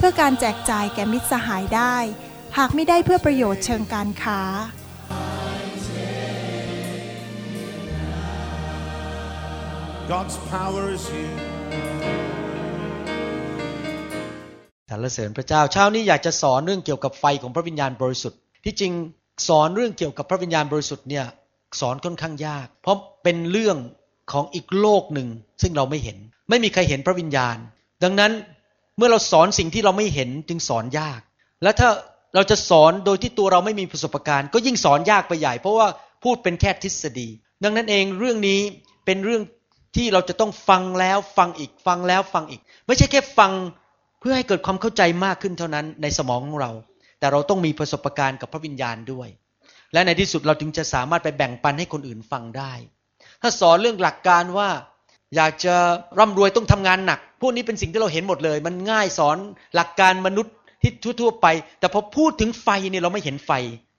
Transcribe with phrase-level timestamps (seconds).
[0.00, 1.96] พื่อการแจกจ่ายแก่มิตรสหายได้
[2.58, 4.40] หากไม่ได้เพื่อประโยชน์เชิงการค้า
[10.10, 11.36] God's power is here.
[14.90, 18.92] สรรเสริญพระเจ้า เช้านี้อยากจะสอนเรื่องเกี่ยวกับไฟของพระวิญญาณบริสุทธิ์ ที่จริง
[19.48, 21.26] สอนเรื่องเกี่ยวกับพระวิญญาณบริสุทธิ์เนี่ย
[21.80, 23.76] สอนค่อนข้างยาก เพราะเป็นเรื่อง
[24.32, 25.28] ของอีกโลกหนึ่ง
[25.62, 27.56] ซึ่งเราไม่เห็น ไม่มีใครเห็นพระวิญญาณ
[28.04, 31.20] ดังนั้นเมื่อเราสอนสิ่งที่เราไม่เห็นจึงสอนยาก
[31.62, 31.88] และถ้า
[32.34, 35.88] เราจะสอนโดยที่ตัวเราไม่มีประสบการณ์ ก็ยิ่งสอนยากไปใหญ่ เพราะว่า
[36.24, 37.28] พูดเป็นแค่ทฤษฎี
[37.64, 38.60] ดังนั้นเองเรื่องนี้
[39.06, 39.42] เป็นเรื่อง
[39.96, 43.52] ที่เราจะต้องฟังแล้วฟังอีกฟังแล้วฟังอีก ไม่ใช่แค่ฟัง
[44.20, 46.72] เพื่อให้เกิดความเข้าใจมากขึ้นเท่านั้นในสมองของเรา
[47.18, 49.28] แต่เราต้องมีประสบการณ์กับพระวิญญาณด้วย
[49.92, 52.72] และในที่สุดเราถึงจะสามารถไปแบ่งปันให้คนอื่นฟังได้
[53.42, 54.68] ถ้าสอนเรื่องหลักการว่า
[55.36, 55.74] อยากจะ
[56.18, 59.36] ร่ำรวยต้องทำงานหนัก พวกนี้เป็นสิ่งที่เราเห็นหมดเลย มันง่ายสอน
[59.74, 61.46] หลักการมนุษย์ที่ทั่วๆไป
[61.80, 63.50] แต่พอพูดถึงไฟเนี่ยเราไม่เห็นไฟ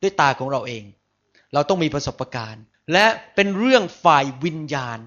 [0.01, 0.83] ด้วยตาของเราเอง
[1.53, 4.99] เราต้องมีประสบการณ์ และเป็นเรื่องฝ่ายวิญญาณ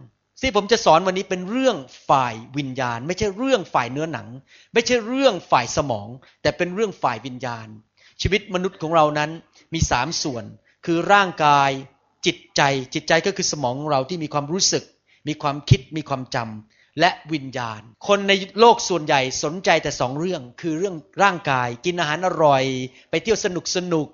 [0.42, 1.76] ที่ผมจะสอนวันนี้เป็นเรื่อง
[2.08, 4.28] ฝ่ายวิญญาณ ไม่ใช่เรื่องฝ่ายเนื้อหนัง
[4.74, 6.08] ไม่ใช่เรื่องฝ่ายสมอง
[6.42, 7.66] แต่เป็นเรื่องฝ่ายวิญญาณ
[8.20, 9.30] ชีวิตมนุษย์ของเรานั้น
[9.74, 10.44] มีสามส่วน
[10.86, 11.70] คือร่างกาย
[12.26, 12.62] จิตใจ
[12.94, 14.84] จิตใจก็คือสมองของเราที่มีความรู้สึก
[15.26, 22.64] มีความคิดมีความจำและวิญญาณ คนในโลกส่วนใหญ่สนใจแต่สองเรื่อง คือเรื่องร่างกาย กินอาหารอร่อย
[23.10, 24.08] ไปเที่ยวสนุกสนุก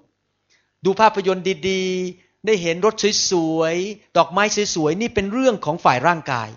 [0.84, 2.94] ดูภาพยนตร์ดีๆ ได้เห็นรถ
[3.30, 4.42] สวยๆ ดอกไม้
[4.74, 6.48] สวยๆ นี่เป็นเรื่องของฝ่ายร่างกาย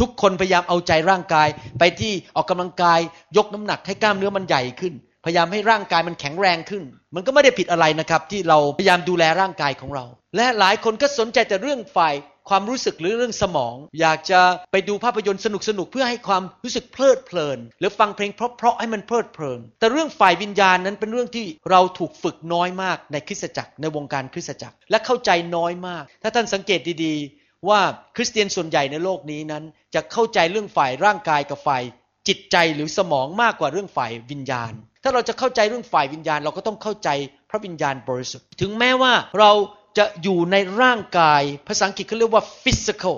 [0.00, 3.00] ทุกคนพยายามเอาใจร่างกาย ไปที่ออกกำลังกาย
[3.36, 6.84] ยกน้ำหนักให้กล้ามเนื้อมันใหญ่ขึ้น พยายามให้ร่างกายมันแข็งแรงขึ้น
[7.14, 10.04] มันก็ไม่ได้ผิดอะไรนะครับ ที่เราพยายามดูแลร่างกายของเรา
[10.36, 12.14] และหลายคนก็สนใจแต่เรื่องฝ่าย
[12.48, 14.40] ความรู้สึกหรือเรื่องสมอง อยากจะ
[14.72, 15.46] ไปดูภาพยนตร์ส
[15.78, 27.80] นุกๆเพื่อให้ความรู้สึกเพลิดเพลิน หรือฟังเพลงเพราะๆให้มันเพลิดเพลิน แต่เรื่องฝ่ายวิญญาณนั้นเป็นเรื่องที่เราถูกฝึกน้อยมากในคริสตจักรในวงการคริสตจักร และเข้าใจน้อยมาก ถ้าท่านสังเกตดีๆ ว่า
[28.16, 31.82] คริสเตียนส่วนใหญ่ในโลกนี้นั้น จะเข้าใจเรื่องฝ่ายร่างกายกับฝ่าย
[32.28, 34.72] จิตใจหรือสมองมากกว่าเรื่องฝ่ายวิญญาณ
[35.02, 37.08] ถ้าเราจะเข้าใจเรื่องฝ่ายวิญญาณ เราก็ต้องเข้าใจ
[37.50, 39.52] พระวิญญาณบริสุทธิ์ ถึงแม้ว่าเรา
[39.98, 43.16] จะอยู่ในร่างกาย ภาษาอังกฤษเขาเรียกว่า physical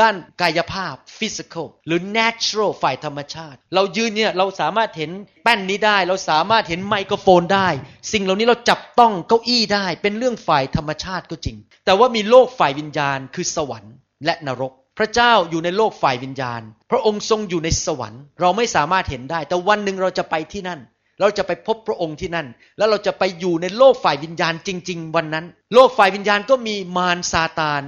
[0.00, 5.10] ด้านกายภาพ physical หรือ natural ฝ่ายธรรมชาติ เรายืนเนี่ยเราสามารถเห็น
[5.44, 7.68] แป้นนี้ได้ เราสามารถเห็นไมโครโฟนได้
[8.12, 20.80] สิ่งเหล่านี้เราจับต้องเก้าอี้ได้ เป็นเรื่องฝ่ายธรรมชาติก็จริง แต่ว่ามีโลกฝ่ายวิญญาณคือสวรรค์และนรก พระเจ้าอยู่ในโลกฝ่ายวิญญาณ พระองค์ทรงอยู่ในสวรรค์ เราไม่สามารถเห็นได้ แต่วันหนึ่งเราจะไปที่นั่น
[21.20, 22.46] เราจะไปพบพระองค์ที่นั่น
[22.78, 27.82] แล้วเราจะไปอยู่ในโลกฝ่ายวิญญาณจริง ๆ วันนั้น โลกฝ่ายวิญญาณก็มีมารซาตาน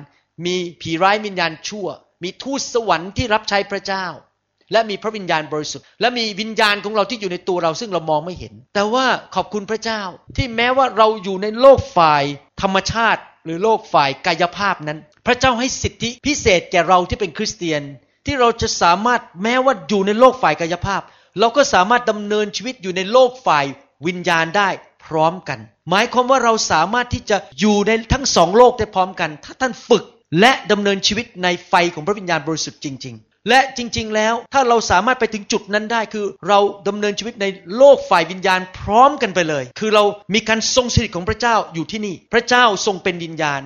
[0.45, 1.87] มีผีร้ายวิญญาณชั่ว
[2.23, 4.07] มีทูตสวรรค์ที่รับใช้พระเจ้า
[4.73, 10.03] และมีพระวิญญาณบริสุทธิ์ และมีวิญญาณของเราที่อยู่ในตัวเราซึ่งเรามองไม่เห็น แต่ว่าขอบคุณพระเจ้า
[10.37, 12.25] ที่แม้ว่าเราอยู่ในโลกฝ่าย
[12.63, 17.83] ธรรมชาติ หรือโลกฝ่ายกายภาพนั้น พระเจ้าให้สิทธิพิเศษแก่เราที่เป็นคริสเตียน
[18.27, 21.03] ที่เราจะสามารถแม้ว่าอยู่ในโลกฝ่ายกายภาพ
[21.39, 23.65] เราก็สามารถดำเนินชีวิตอยู่ในโลกฝ่าย
[24.07, 24.69] วิญญาณได้
[25.05, 25.59] พร้อมกัน
[25.91, 30.05] หมายความว่าเราสามารถที่จะอยู่ในทั้งสองโลกได้พร้อมกัน ถ้าท่านฝึก
[30.41, 40.05] และดำเนินชีวิตในไฟของพระวิญญาณบริสุทธิ์จริง ๆ และจริง ๆ แล้วถ้าเราสามารถไปถึงจุดนั้นได้คือ เราดำเนินชีวิตในโลกฝ่ายวิญญาณพร้อมกันไปเลย คือเรา
[40.35, 43.61] มีการทรงสถิตของพระเจ้าอยู่ที่นี่ พระเจ้าทรงเป็นวิญญาณ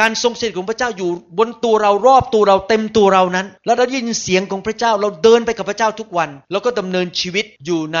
[0.00, 8.00] การทรงสถิตของพระเจ้าอยู่บนตัวเรารอบตัวเราเต็มตัวเรานั้น แล้วเราได้ยินเสียงของพระเจ้าเราเดินไปกับพระเจ้าทุกวัน แล้วก็ดำเนินชีวิตอยู่ใน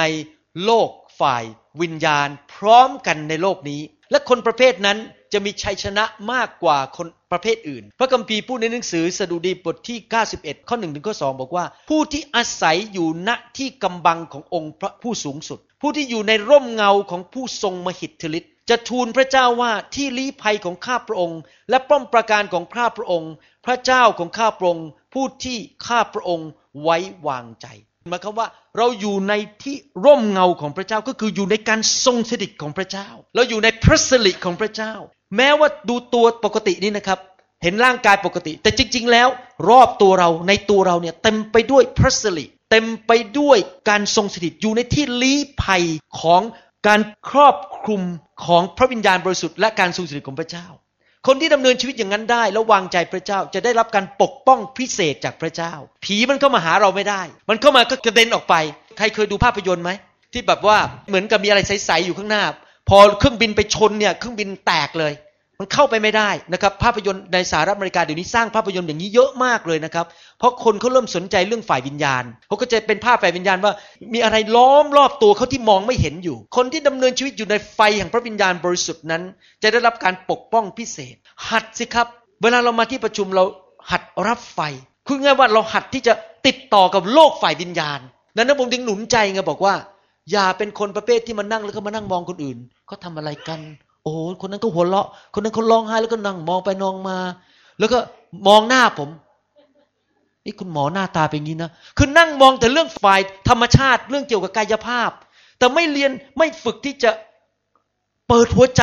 [0.64, 0.88] โลก
[1.20, 1.44] ฝ่าย
[1.80, 3.80] วิญญาณ พร้อมกันในโลกนี้
[4.10, 4.98] และคนประเภทนั้น
[5.32, 9.98] จะมีชัยชนะมากกว่าคนประเภทอื่น พระคัมภีร์พูดในหนังสือสดุดีบทที่
[10.34, 23.32] 91 ข้อ1ถึงข้อ2บอกว่า ผู้ที่อาศัยอยู่ณที่กำบังขององค์พระผู้สูงสุด ผู้ที่อยู่ในร่มเงาของผู้ทรงมหิทธิฤทธิ จะทูลพระเจ้าว่าที่ลี้ภัยของข้าพระองค์ และป้อมประการของข้าพระองค์
[23.66, 26.48] พระเจ้าของข้าพระองค์ผู้ที่ข้าพระองค์
[26.82, 27.66] ไว้วางใจ
[28.10, 28.48] หมายความว่า
[28.78, 29.32] เราอยู่ใน
[29.62, 34.92] ที่ร่มเงาของพระเจ้าก็คืออยู่ในการทรงสถิตของพระเจ้า เราอยู่ในพระสิริของพระเจ้า
[35.36, 37.18] แม้ว่าดูตัวปกตินี่นะครับ
[37.62, 39.28] เห็นร่างกายปกติ แต่จริง ๆ แล้ว
[39.70, 45.84] รอบตัวเราในตัวเราเนี่ยเต็มไปด้วยพระสิริเต็มไปด้วยการทรงสถิตอยู่ในที่ลี้ภัย
[46.20, 46.42] ของ
[46.86, 47.00] การ
[47.30, 48.02] ครอบคลุม
[48.44, 50.66] ของพระวิญญาณบริสุทธิ์และการทรงสถิตของพระเจ้า
[51.26, 55.72] คนที่ดำเนินชีวิตอย่างนั้นได้แล้ววางใจพระเจ้าจะได้รับการปกป้องพิเศษจากพระเจ้า
[56.04, 58.54] ผีมันเข้ามาหาเราไม่ได้ มันเข้ามาก็กระเด็นออกไป
[58.98, 59.90] ใครเคยดูภาพยนตร์ไหม
[60.32, 62.44] ที่แบบว่าเหมือนกับมีอะไรใสๆอยู่ข้างหน้า
[62.88, 65.12] พอเครื่องบินไปชนเนี่ยเครื่องบินแตกเลย
[65.62, 70.06] มันเข้าไปไม่ได้นะครับ ภาพยนตร์ในสหรัฐอเมริกาเดี๋ยวนี้สร้างภาพยนตร์อย่างนี้เยอะมากเลยนะครับ
[70.38, 73.72] เพราะคนเขาเริ่มสนใจเรื่องฝ่ายวิญญาณเขาก็จะเป็นภาพฝ่ายวิญญาณว่า
[74.14, 79.22] มีอะไรล้อมรอบตัวเขาที่มองไม่เห็นอยู่ คนที่ดำเนินชีวิตอยู่ในไฟแห่งพระวิญญาณบริสุทธิ์นั้น
[79.62, 81.16] จะได้รับการปกป้องพิเศษ
[81.50, 82.06] หัดสิครับ
[82.42, 83.44] เวลาเรามาที่ประชุมเรา
[83.90, 84.60] หัดรับไฟ
[85.06, 86.14] คือง่ายว่าเราหัดที่จะ
[86.46, 88.00] ติดต่อกับโลกฝ่ายวิญญาณ
[88.36, 89.74] ดังนั้นผมจึงหนุนใจไงบอกว่า
[90.32, 93.60] อย่าเป็นคนประเภทที่มานั่งแล้วก็มานั่งมองคนอื่นเขาทาอะไรกัน
[94.02, 97.18] โอ้คนนั้นก็หัวเราะ คนนั้นเขาร้องไห้แล้วก็นั่งมองไปนองมา
[97.78, 97.98] แล้วก็
[98.48, 99.08] มองหน้าผม
[100.44, 105.10] นี่คุณหมอหน้าตาเป็นงี้นะคือนั่งมองแต่เรื่องฝ่ายธรรมชาติเรื่องเกี่ยวกับกายภาพ
[105.58, 107.10] แต่ไม่เรียนไม่ฝึกที่จะ
[108.28, 108.82] เปิดหัวใจ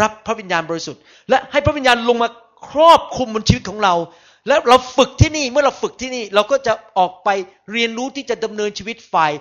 [0.00, 2.28] รับพระวิญญาณบริสุทธิ์ และให้พระวิญญาณลงมา
[2.70, 3.94] ครอบคุมบนชีวิตของเรา
[4.48, 7.28] และเราฝึกที่นี่เมื่อเราฝึกที่นี่ เราก็จะออกไป
[7.72, 9.32] เรียนรู้ที่จะดำเนินชีวิตฝ่าย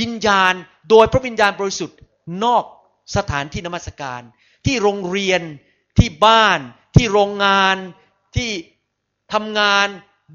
[0.00, 0.54] วิญญาณ
[0.90, 1.96] โดยพระวิญญาณบริสุทธิ์
[2.44, 2.64] นอก
[3.16, 4.22] สถานที่นมัสการ
[4.66, 5.42] ที่โรงเรียน
[5.98, 6.58] ที่บ้าน
[6.96, 7.76] ที่โรงงาน
[8.36, 8.50] ที่
[9.32, 9.86] ทำงาน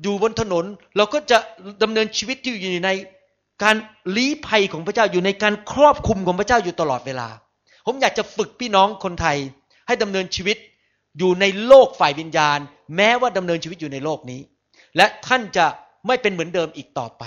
[0.01, 0.65] อยู่บนถนน
[0.97, 1.37] เราก็จะ
[1.83, 2.91] ดำเนินชีวิตที่อยู่ใน
[3.63, 3.75] การ
[4.15, 7.29] ลี้ภัยของพระเจ้าอยู่ในการครอบคุมของพระเจ้าอยู่ตลอดเวลา
[7.85, 9.37] ผมอยากจะฝึกพี่น้องคนไทย
[9.87, 10.57] ให้ดำเนินชีวิต
[11.17, 12.59] อยู่ในโลกฝ่ายวิญญาณ
[12.95, 14.41] แม้ว่าดำเนินชีวิตอยู่ในโลกนี้
[14.97, 15.65] และท่านจะ
[16.07, 17.23] ไม่เป็นเหมือนเดิมอีกต่อไป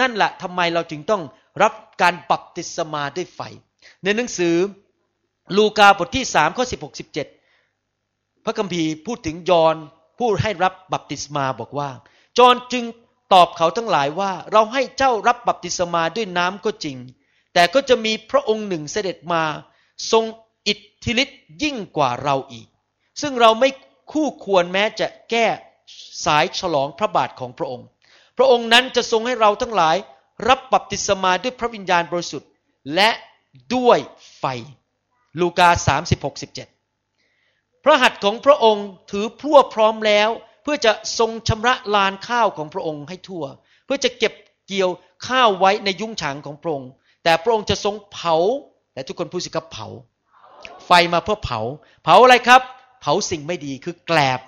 [0.00, 1.22] นั่นแหละทำไมเราจึงต้อง
[1.62, 1.72] รับ
[2.02, 3.40] การบัพติศมาด้วยไฟ
[4.04, 4.56] ในหนังสือ
[5.56, 7.26] ลูกาบทที่สามข้อสิบหกสิบเจ็ด
[8.44, 9.76] พระคัมภีร์พูดถึงยอน
[10.18, 11.90] ผู้ให้รับบัพติศมาบอกว่า
[12.38, 12.84] จอนจึง
[13.32, 16.96] ตอบเขาทั้งหลายว่า เราให้เจ้ารับบัพติศมาด้วยน้ำก็จริง
[17.54, 19.42] แต่ก็จะมีพระองค์หนึ่งเสด็จมา
[20.12, 20.24] ทรง
[20.66, 22.68] อิทธิฤทธิ์ยิ่งกว่าเราอีก
[23.20, 23.68] ซึ่งเราไม่
[24.12, 25.46] คู่ควรแม้จะแก้
[26.24, 27.86] สายฉลองพระบาทของพระองค์
[28.36, 29.96] พระองค์นั้นจะทรงให้เราทั้งหลาย
[30.48, 32.50] รับบัพติศมาด้วยพระวิญญาณบริสุทธิ์
[32.94, 33.10] และ
[33.74, 33.98] ด้วย
[34.38, 34.44] ไฟ
[35.40, 36.68] ลูกาสามสิบหกสิบเจ็ด
[37.84, 40.30] พระหัตถ์ของพระองค์ถือพลั่วพร้อมแล้ว
[40.62, 43.44] เพื่อจะทรงชำระลานข้าวของพระองค์ให้ทั่ว
[43.84, 44.32] เพื่อจะเก็บ
[44.66, 44.90] เกี่ยว
[45.26, 46.90] ข้าวไว้ในยุ้งฉางของพระองค์
[47.24, 48.36] แต่พระองค์จะทรงเผา
[48.92, 49.86] แต่ทุกคนพูดสิครับเผา
[50.86, 51.60] ไฟมาเพื่อเผา
[52.04, 52.62] เผาอะไรครับ
[53.00, 54.40] เผาสิ่งไม่ดีคือแกลบ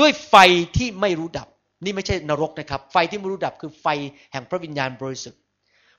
[0.00, 0.34] ด้วยไฟ
[0.76, 1.48] ที่ไม่รู้ดับ
[1.84, 3.86] นี่ไม่ใช่นรกนะครับ ไฟที่ไม่รู้ดับคือไฟ
[4.32, 5.40] แห่งพระวิญญาณบริสุทธิ์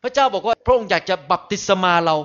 [0.03, 2.15] พระเจ้าบอกว่าพระองค์อยากจะบัพติศมาเรา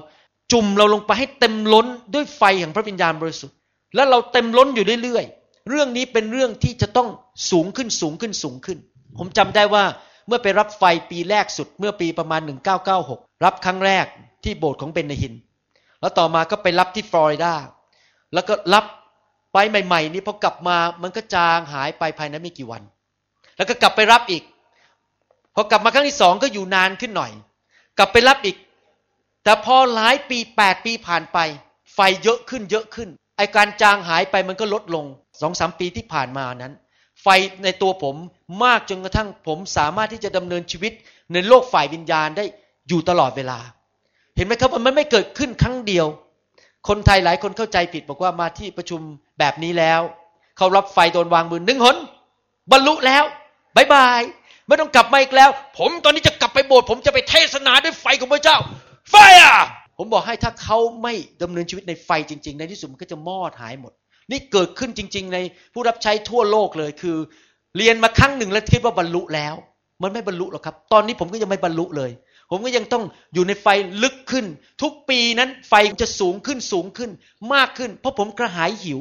[0.55, 3.57] จุ่มเราลงไปให้เต็มล้นด้วยไฟแห่งพระวิญญาณบริสุทธิ์
[3.95, 7.09] แล้วเราเต็มล้นอยู่เรื่อยๆ เรื่องนี้เป็นเรื่องที่จะต้อง
[7.51, 8.79] สูงขึ้นสูงขึ้นสูงขึ้น
[9.19, 9.85] ผมจำได้ว่า
[10.27, 12.41] เมื่อไปรับไฟปีแรกสุดเมื่อปีประมาณ
[12.93, 14.07] 1996 รับครั้งแรก
[14.45, 15.35] ที่โบสถ์ของเบนเนฮิน
[16.01, 17.53] แล้วต่อมาก็ไปรับที่ฟลอริดา
[18.35, 18.85] แล้วก็รับ
[19.53, 22.83] ไปใหม่ ๆ นี่พอกลับมามันก็จางหายไปภายในไม่กี่วัน
[23.57, 24.43] แล้วก็กลับไปรับอีก
[25.55, 27.31] พอกลับมาครั้งที่สองก็อยู่นานขึ้นหน่อย
[27.99, 28.57] กลับไปรับอีก
[29.45, 31.39] แต่พอหลายปีแปดปีผ่านไป
[31.95, 35.05] ไฟเยอะขึ้นเยอะขึ้น ไอการจางหายไปมันก็ลดลง
[35.41, 36.75] สองสามปีที่ผ่านมานั้น
[37.23, 37.27] ไฟ
[37.65, 38.17] ในตัวผม
[38.65, 40.93] มากจนกระทั่งผมสามารถที่จะดำเนินชีวิต
[41.33, 42.45] ในโลกฝ่ายวิญญาณได้
[42.89, 43.59] อยู่ตลอดเวลา
[44.37, 46.07] เห็นไหมครับมันไม่เกิดขึ้นครั้งเดียว
[46.89, 49.01] คนไทยหลายคนเข้าใจผิดบอกว่ามาที่ประชุม
[49.39, 50.01] แบบนี้แล้ว
[50.57, 51.97] เขารับไฟโดนวางมือหนึ่งหน
[52.71, 53.25] บรรลุแล้ว
[53.77, 54.23] บายบาย
[54.67, 58.59] ไม่ต้องกลับมาอีกแล้ว ผมตอนนี้จะกลับไปโบสถ์ผมจะไปเทศนาด้วยไฟของพระเจ้า
[59.11, 59.57] ไฟอะ
[59.99, 63.93] ผมบอกให้ถ้าเขาไม่ดำเนินชีวิตในไฟจริง ๆ ในที่สุดมันก็จะมอดหายหมด
[64.31, 65.39] นี่เกิดขึ้นจริง ๆ ใน
[65.73, 67.17] ผู้รับใช้ทั่วโลกเลยคือ
[67.77, 69.55] เรียนมาครั้งหนึ่งแล้วคิดว่าบรรลุแล้ว
[70.03, 72.11] มันไม่บรรลุหรอกครับ ตอนนี้ผมก็ยังไม่บรรลุเลย
[72.51, 73.67] ผมก็ยังต้องอยู่ในไฟ
[74.03, 74.47] ลึกขึ้น
[74.83, 77.11] ทุกปีนั้นไฟจะสูงขึ้นสูงขึ้น
[77.55, 79.01] มากขึ้น เพราะผมกระหายหิว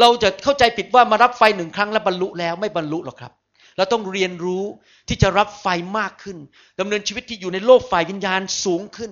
[0.00, 3.32] เราจะเข้าใจผิดว่ามารับไฟหนึ่งครั้งแล้วบรรลุแล้วไม่บรรลุหรอกครับ
[3.76, 4.64] เราต้องเรียนรู้
[5.08, 5.66] ที่จะรับไฟ
[5.98, 6.36] มากขึ้น
[6.80, 9.10] ดำเนินชีวิตที่อยู่ในโลกฝ่ายวิญญาณสูงขึ้น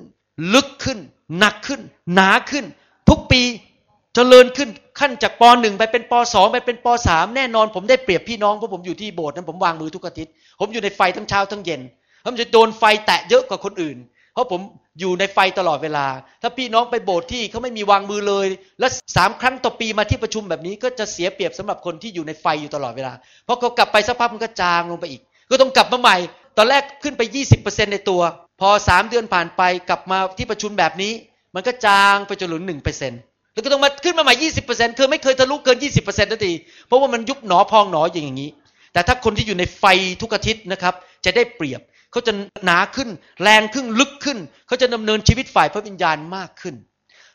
[0.55, 0.99] ลึกขึ้น
[1.39, 1.81] หนักขึ้น
[2.15, 2.65] หนาขึ้น
[3.09, 4.69] ทุกปีจเจริญขึ้น
[5.01, 11.81] ขั้นจากปหนึ่งไปเป็นปสองไปเป็นปสามแน่นอน ผมได้เปรียบพี่น้องเพราะผมอยู่ที่โบสถ์นั้นผมวางมือทุกอาทิตย์ผมอยู่ในไฟทั้งเช้าทั้งเย็น
[12.25, 13.97] ผมจะโดนไฟแตะเยอะกว่าคนอื่น
[14.33, 14.61] เพราะผม
[15.01, 16.07] อยู่ในไฟตลอดเวลา
[16.43, 18.47] ถ้าพี่น้องไปโบสถ์ที่เขาไม่มีวางมือเลย
[18.81, 23.13] และสามครั้งต่อปีมาที่ประชุมแบบนี้ ก็จะเสียเปรียบสำหรับคนที่อยู่ในไฟอยู่ตลอดเวลา
[23.45, 26.17] เพราะเขากลับไปสักพักมันก็จางลงไปอีก ก็ต้องกลับมาใหม่
[26.57, 27.23] ตอนแรกขึ้นไป
[27.57, 28.21] 20%ในตัว
[28.61, 31.13] พอสามเดือนผ่านไปกลับมาที่ประชุมแบบนี้
[31.55, 33.21] มันก็จางไปจนเหลือหนึ่งเปอร์เซ็นต์
[33.53, 36.53] แล้วก็ต้องมาขึ้นมาใหม่ยี่สิบเปอร์เซ็นต์คือไม่เคยทะลุเกินยี่สิบเปอร์เซ็นต์นที
[36.87, 38.51] เพราะว่ามันยุบหนอพองหนอออย่างนี้
[38.93, 39.85] แต่ถ้าคนที่อยู่ในไฟ
[40.23, 41.81] ทุกอาทิตย์นะครับ จะได้เปรียบ
[42.13, 42.33] เขาจะ
[42.65, 43.09] หนาขึ้น
[43.43, 46.75] แรงขึ้นลึกขึ้น เขาจะดำเนินชีวิตฝ่ายพระวิญญาณมากขึ้น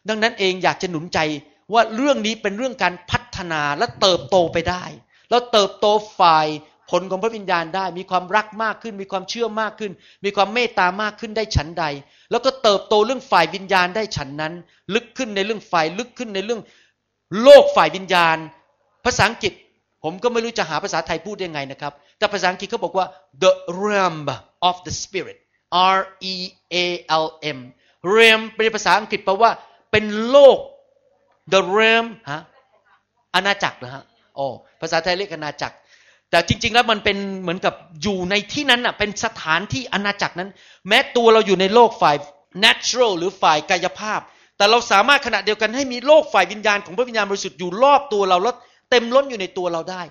[0.10, 1.20] ดังนั้นเองอยากจะหนุนใจ
[1.74, 4.84] ว่าเรื่องนี้เป็นเรื่องการพัฒนาและเติบโตไปได้
[5.29, 5.86] แล้วเติบโต
[6.20, 6.48] ฝ่าย
[6.91, 9.91] ผลของพระวิญญาณได้ มีความรักมากขึ้น มีความเชื่อมากขึ้น
[10.25, 11.86] มีความเมตตามากขึ้นได้ฉันใด
[12.32, 14.53] แล้วก็เติบโตเรื่องฝ่ายวิญญาณได้ฉันนั้น
[14.94, 16.62] ลึกขึ้นในเรื่องฝ่ายลึกขึ้นในเรื่อง
[17.41, 18.38] โลกฝ่ายวิญญาณ
[19.05, 19.53] ภาษาอังกฤษ
[20.03, 23.07] ผมก็ไม่รู้จะหาภาษาไทยพูดยังไงนะครับ แต่ภาษาอังกฤษเขาบอกว่า
[23.43, 23.51] the
[23.84, 24.17] realm
[24.69, 25.38] of the spirit
[25.98, 26.00] R
[26.34, 26.36] E
[26.74, 26.86] A
[27.24, 27.25] L
[27.57, 27.60] M
[28.15, 29.51] realm เป็นภาษาอังกฤษแปลว่า
[29.91, 30.57] เป็นโลก
[31.53, 32.41] the realm ฮะ
[33.36, 34.03] อาณาจักรนะฮะ
[34.36, 34.45] โอ้
[34.81, 35.75] ภาษาไทยเรียกอาณาจักร
[36.31, 40.50] แต่จริง ๆ แล้วมันเป็นเหมือนกับอยู่ในที่นั้นอะเป็นสถานที่อาณาจักรนั้น
[40.88, 42.15] แม้ตัวเราอยู่ในโลกฝ่าย
[42.63, 44.19] natural หรือฝ่ายกายภาพ
[44.57, 48.55] แต่เราสามารถขณะเดียวกันให้มีโลกฝ่ายวิญญาณของพระวิญญาณบริสุทธิ์อยู่รอบตัวเราแล้ว
[48.89, 50.01] เต็มล้นอยู่ในตัวเราได้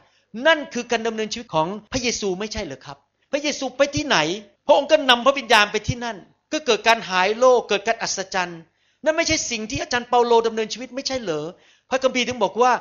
[0.47, 2.99] นั่นคือการดำเนินชีวิตของพระเยซูไม่ใช่เหรอครับ
[3.33, 4.19] พระเยซูไปที่ไหน
[4.67, 6.17] พระองค์ก็นำพระวิญญาณไปที่นั่น
[6.53, 8.61] ก็เกิดการหายโรคเกิดการอัศจรรย์
[9.05, 11.47] นั่นไม่ใช่สิ่งที่อาจารย์เปาโลดำเนินชีวิตไม่ใช่เหรอ
[11.91, 12.73] พระคัมภีร์ถึงบอกว่า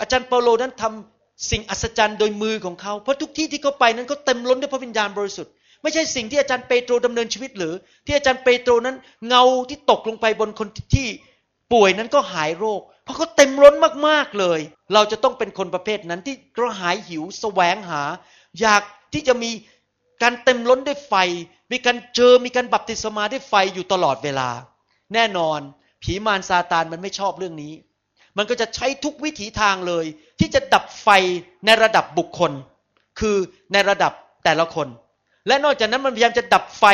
[0.00, 7.74] อาจารย์เปาโลนั้นทำสิ่งอัศจรรย์โดยมือของเขา เพราะทุกที่ที่เขาไปนั้นเขาเต็มล้นด้วยพระวิญญาณบริสุทธิ์ ไม่ใช่สิ่งที่อาจารย์เปโตรดำเนินชีวิตหรือ
[8.06, 8.96] ที่อาจารย์เปโตรนั้น
[9.28, 11.06] เงาที่ตกลงไปบนคนที่
[11.72, 13.74] ป่วยนั้นก็หายโรค เพราะเขาเต็มล้น
[14.08, 14.60] มากๆเลย
[14.94, 18.02] เราจะต้องเป็นคนประเภทนั้นที่กระหายหิวแสวงหา
[18.60, 18.82] อยาก
[19.12, 19.50] ที่จะมี
[20.22, 21.14] การเต็มล้นด้วยไฟ
[21.72, 24.48] มีการเจอมีการบัพติศมาด้วยไฟอยู่ตลอดเวลา
[25.14, 25.60] แน่นอน
[26.02, 27.72] ผีมารซาตานมันไม่ชอบเรื่องนี้
[28.36, 30.04] มันก็จะใช้ทุกวิถีทางเลย
[30.40, 31.08] ที่จะดับไฟ
[31.66, 32.52] ในระดับบุคคล
[33.20, 33.36] คือ
[33.72, 34.12] ในระดับ
[34.44, 34.88] แต่ละคน
[35.46, 36.84] และนอกจากนั้นมันพยายามจะดับไฟ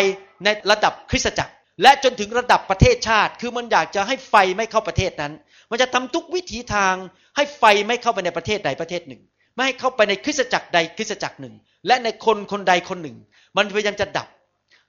[0.45, 5.33] ในระดับคริสตจักร และจนถึงระดับประเทศชาติ คือมันอยากจะให้ไฟไม่เข้าประเทศนั้น
[5.71, 6.95] มันจะทำทุกวิถีทาง
[7.37, 9.23] ให้ไฟไม่เข้าไปในประเทศใดประเทศหนึ่ง
[9.55, 11.55] ไม่ให้เข้าไปในคริสตจักรใดคริสตจักรหนึ่ง
[11.87, 13.17] และในคนคนใดคนหนึ่ง
[13.57, 14.29] มันพยายามจะดับ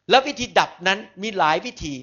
[0.10, 1.94] และวิธีดับนั้นมีหลายวิธี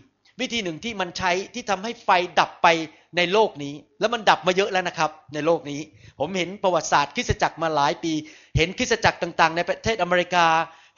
[0.41, 2.09] วิธีหนึ่งที่มันใช้ที่ทำให้ไฟ
[2.41, 2.69] ดับไป
[3.17, 5.81] ในโลกนี้ แล้วมันดับมาเยอะแล้วนะครับ ในโลกนี้
[6.19, 8.13] ผมเห็นประวัติศาสตร์คริสตจักรมาหลายปี
[8.57, 10.47] เห็นคริสตจักรต่าง ๆ ในประเทศอเมริกา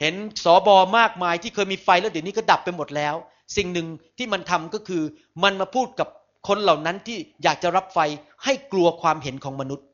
[0.01, 3.15] เห็นสอบอมากมายที่เคยมีไฟแล้วเดี๋ยวนี้ก็ดับไปหมดแล้ว
[3.57, 5.03] สิ่งหนึ่งที่มันทำก็คือ
[5.43, 6.07] มันมาพูดกับ
[6.47, 7.99] คนเหล่านั้นที่อยากจะรับไฟ
[8.43, 9.85] ให้กลัวความเห็นของมนุษย์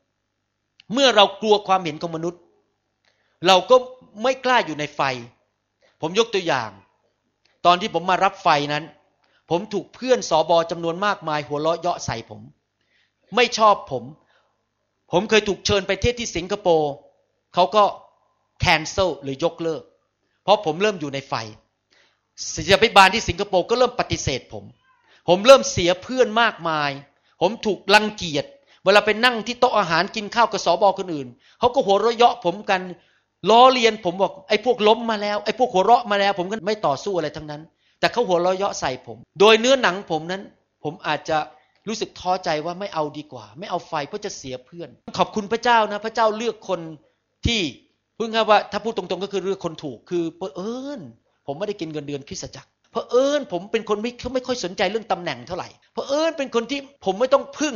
[0.92, 2.40] เมื่อเรากลัวความเห็นของมนุษย์
[3.46, 3.76] เราก็
[4.22, 5.00] ไม่กล้าอยู่ในไฟ
[6.00, 6.70] ผมยกตัวอย่าง
[7.66, 8.84] ตอนที่ผมมารับไฟนั้น
[9.50, 12.40] ผมถูกเพื่อนสอบอจำนวนมากมาย หัวเราะเยาะใส่ผม
[13.36, 14.04] ไม่ชอบผม
[15.12, 16.92] ผมเคยถูกเชิญไปเทศที่สิงคโปร์
[17.54, 17.84] เขาก็
[18.60, 19.82] แคนเซิลหรือยกเลิก
[20.42, 21.34] เพราะผมเริ่มอยู่ในไฟ
[22.54, 24.64] ศิลปิบาลที่สิงคโปร์ก็เริ่มปฏิเสธผม
[25.28, 26.90] ผมเริ่มเสียเพื่อนมากมาย
[27.40, 28.44] ผมถูกรังเกียจ
[28.84, 31.28] เวลาไปนั่งที่โต๊ะอาหารกินข้าวกับสอบอคนอื่น
[31.58, 32.80] เขาก็หัวเราะเยาะผมกัน
[33.50, 37.62] ล้อเลียนผมบอกไอ้พวกล้มมาแล้ว ไอ้พวกหัวเราะมาแล้ว ผมก็ไม่ต่อสู้อะไรทั้งนั้น
[38.00, 40.42] แต่เขาหัวเราะเยาะใส่ผม โดยเนื้อหนังผมนั้น
[40.84, 41.38] ผมอาจจะ
[41.88, 46.80] รู้สึกท้อใจว่าไม่เอาดีกว่า ไม่เอาไฟเพราะจะเสียเพื่อน ขอบคุณพระเจ้านะ พระเจ้าเลือกคน
[47.46, 47.60] ที่
[48.16, 50.24] พูดง่ายว่าถ้าพูดตรงๆก็คือเลือกคนถูกคือ
[50.56, 51.00] เอิญ
[51.46, 57.74] ผมไม่ได้กินเงินเดือนคริสตจักร ราะเอิญผมเป็นคนไม่ไม่ค่อยสนใจเรื่องตำแหน่งเท่าไหร่เพราะเอิญเป็นคนที่ผมไม่ต้องพึ่ง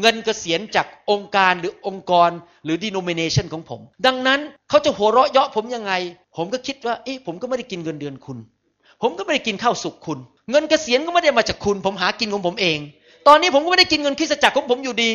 [0.00, 2.30] เงินเกษียณจากองค์การหรือองค์กร
[2.64, 5.92] หรือ denomination ของผม ดังนั้นเขาจะหัวเราะเยาะผมยังไง
[6.36, 8.38] ผมก็คิดว่าเอ๊ะผมก็ไม่ได้กินเงินเดือนคุณ
[9.02, 10.18] ผมก็ไม่ได้กินข้าวสุกคุณ
[10.50, 12.78] เงินเกษียณก็ไม่ได้มาจากคุณ ผมหากินของผมเอง
[13.28, 15.12] ตอนนี้ผมก็ไม่ได้กินเงินคริสจักรของผมอยู่ดี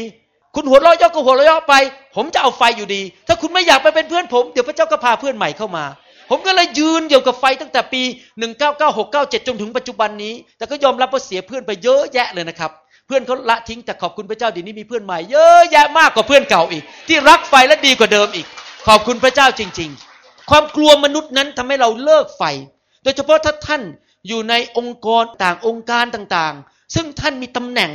[0.56, 1.74] คุณหัวเราะเยาะก็หัวเราะเยาะไป
[2.16, 5.86] ผมจะเอาไฟอยู่ดี ถ้าคุณไม่อยากไปเป็นเพื่อนผม เดี๋ยวพระเจ้าก็พาเพื่อนใหม่เข้ามา
[6.30, 8.02] ผมก็เลยยืนอยู่กับไฟตั้งแต่ปี
[8.74, 12.72] 199697 จนถึงปัจจุบันนี้ แต่ก็ยอมรับว่าเสียเพื่อนไปเยอะแยะเลยนะครับ
[13.08, 18.48] เพื่อนเขาละทิ้งแต่ขอบคุณพระเจ้าดีนี้มีเพื่อนใหม่เยอะแยะมากกว่าเพื่อนเก่าอีก ที่รักไฟและดีกว่าเดิมอีก
[18.88, 19.90] ขอบคุณพระเจ้าจริง
[20.20, 22.44] ๆ ความกลัวมนุษย์นั้นทำให้เราเลิกไฟ
[23.04, 23.82] โดยเฉพาะถ้าท่าน
[24.28, 27.92] อยู่ในองค์กรต่างองค์การต่างๆ ซึ่งท่านมีตำแหน่ง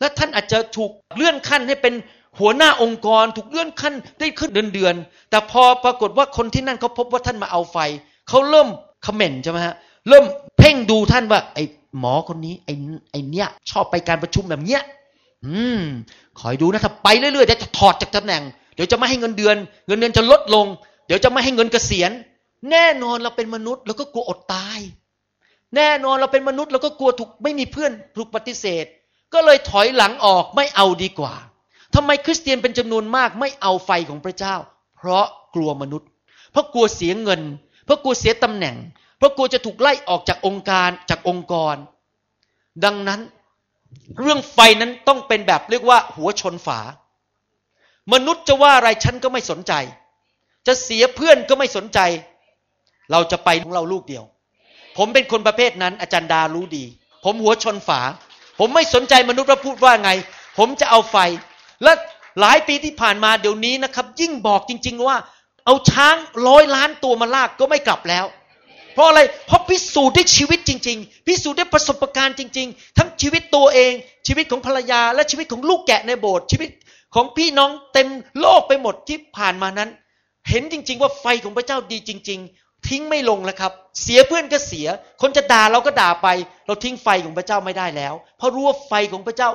[0.00, 1.94] และท่านอาจจะถูกเลื่อนขั้นให้เป็น
[2.40, 4.94] หัวหน้าองค์กรถูกเลื่อนขั้นได้ขึ้นเดือนเดือน
[5.30, 7.78] แต่พอปรากฏว่าคนที่นั่นเขาพบว่าท่านมาเอาไฟ
[8.28, 8.68] เขาเริ่ม
[9.06, 9.74] คอมเมนต์ใช่ไหมฮะ
[10.08, 10.24] เริ่ม
[10.58, 11.64] เพ่งดูท่านว่า ไอ้
[11.98, 12.74] หมอคนนี้ไอ้
[13.10, 14.82] ไอ้เนี้ยชอบไปการประชุมแบบเนี้ย
[15.46, 15.82] อืม
[16.40, 18.42] คอยดูนะถ้าไปเรื่อยๆเดี๋ยวจะถอดจากตำแหน่ง
[18.74, 20.66] เดี๋ยวจะไม่ให้เงินเดือน เงินเดือนจะลดลง
[21.06, 22.10] เดี๋ยวจะไม่ให้เงินเกษียณ
[22.70, 24.78] แน่นอนเราเป็นมนุษย์เราก็กลัวอดตาย
[25.76, 28.84] แน่นอนเราเป็นมนุษย์เราก็กลัวถูกไม่มีเพื่อนถูกปฏิเสธ
[29.34, 31.34] ก็เลยถอยหลังออกไม่เอาดีกว่า
[31.94, 34.54] ทำไมคริสเตียนเป็นจำนวนมากไม่เอาไฟของพระเจ้า
[34.96, 36.08] เพราะกลัวมนุษย์
[36.50, 37.42] เพราะกลัวเสียเงิน
[37.84, 38.76] เพราะกลัวเสียตำแหน่ง
[39.18, 41.76] เพราะกลัวจะถูกไล่ออกจากองค์การจากองค์กร
[42.84, 43.20] ดังนั้น
[44.20, 46.80] เรื่องไฟนั้นต้องเป็นแบบเรียกว่า หัวชนฝา
[48.12, 49.72] มนุษย์จะว่าอะไรฉันก็ไม่สนใจ
[50.66, 51.98] จะเสียเพื่อนก็ไม่สนใจ
[53.10, 54.24] เราจะไปของเราลูกเดียว
[54.96, 56.84] ผมเป็นคนประเภทนั้น อาจารย์ดารู้ดี
[57.24, 58.00] ผมหัวชนฝา
[58.58, 60.10] ผมไม่สนใจมนุษย์ว่าพูดว่าไง
[60.58, 61.16] ผมจะเอาไฟ
[61.84, 61.92] และ
[62.40, 65.16] หลายปีที่ผ่านมาเดี๋ยวนี้นะครับ ยิ่งบอกจริง ๆ ว่า
[65.66, 66.16] เอาช้าง
[66.48, 68.26] ร้อยล้านตัวมาลากก็ไม่กลับแล้ว
[68.94, 73.92] เพราะอะไร เพราะพิสูจน์ด้วยชีวิตจริง ๆ พิสูจน์ด้วยประสบการณ์จริง ๆ ทั้งชีวิตตัวเอง
[74.26, 76.70] ชีวิตของภรรยา และชีวิตของลูกแกะในโบสถ์ชีวิต
[77.14, 78.08] ของพี่น้องเต็ม
[78.40, 79.90] โลกไปหมดที่ผ่านมานั้น
[80.48, 83.72] เห็นจริง ๆ ว่าไฟของพระเจ้าดีจริง ๆ ทิ้งไม่ลงแล้วครับ
[84.02, 84.86] เสียเพื่อนก็เสีย
[85.22, 86.28] คนจะด่าเราก็ด่าไป
[86.66, 89.50] เราทิ้งไฟของพระเจ้าไม่ได้แล้ว เพราะรู้ว่าไฟของพระเจ้า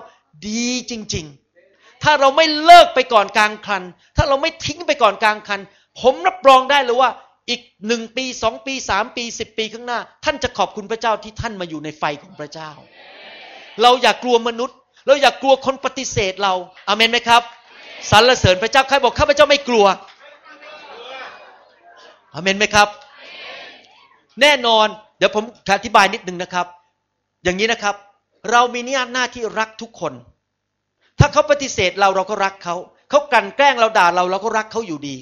[0.47, 1.48] ดีจริง ๆ
[2.03, 3.83] ถ้าเราไม่เลิกไปก่อนกลางคัน
[4.17, 5.59] ถ้าเราไม่ทิ้งไปก่อนกลางคัน
[6.01, 7.09] ผมรับรองได้เลยว่า
[7.49, 12.71] อีกหนึ่งปีสองปีสามปีสิบปีข้างหน้า ท่านจะขอบคุณพระเจ้าที่ท่านมาอยู่ในไฟของพระเจ้า
[13.81, 14.77] เราอย่ากกลัวมนุษย์
[15.07, 16.53] เราอย่ากกลัวคนปฏิเสธเรา
[16.87, 17.41] อาเมนไหมครับ
[18.11, 19.85] สรรเสริญพระเจ้าใครบอกข้าพเจ้าไม่กลัว
[22.33, 22.87] อาเมนไหมครับ
[24.41, 24.87] แน่นอน
[25.17, 25.43] เดี๋ยวผม
[25.75, 26.67] อธิบายนิดนึงนะครับ
[27.43, 27.95] อย่างนี้นะครับ
[28.51, 28.79] เรามี
[29.13, 30.13] หน้าที่รักทุกคน
[31.19, 32.75] ถ้าเขาปฏิเสธเราเราก็รักเขา
[33.09, 35.17] เขากลั่นแกล้งเราด่าเราเราก็รักเขาอยู่ดี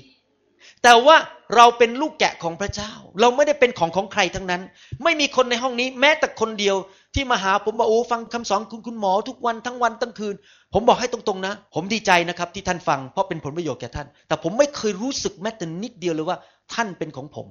[0.84, 1.18] แต่ว่า
[1.56, 4.62] เราเป็นลูกแกะของพระเจ้า เราไม่ได้เป็นของของใครทั้งนั้น
[5.04, 6.76] ไม่มีคนในห้องนี้ แม้แต่คนเดียว
[7.16, 10.36] ที่มาหาผมบอกโอ้ฟังคำสอนคุณคุณหมอทุกวันทั้งวันทั้งคืน
[10.74, 16.38] ผมบอกให้ตรงๆนะ ผมดีใจนะครับที่ท่านฟังเพราะเป็นผลประโยชน์แก่ท่าน แต่ผมไม่เคยรู้สึกแม้แต่นิดเดียวเลยว่า
[16.74, 17.48] ท่านเป็นของผม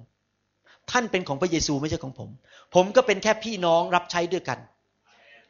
[0.91, 2.29] ท่านเป็นของพระเยซูไม่ใช่ของผม
[2.75, 4.59] ผมก็เป็นแค่พี่น้องรับใช้ด้วยกัน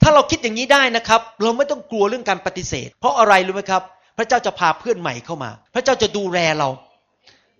[0.02, 3.82] ถ้าเราคิดอย่างนี้ได้นะครับ เราไม่ต้องกลัวเรื่องการปฏิเสธ เพราะอะไรรู้ไหมครับ
[4.18, 6.68] พระเจ้าจะพาเพื่อนใหม่เข้ามา พระเจ้าจะดูแลเรา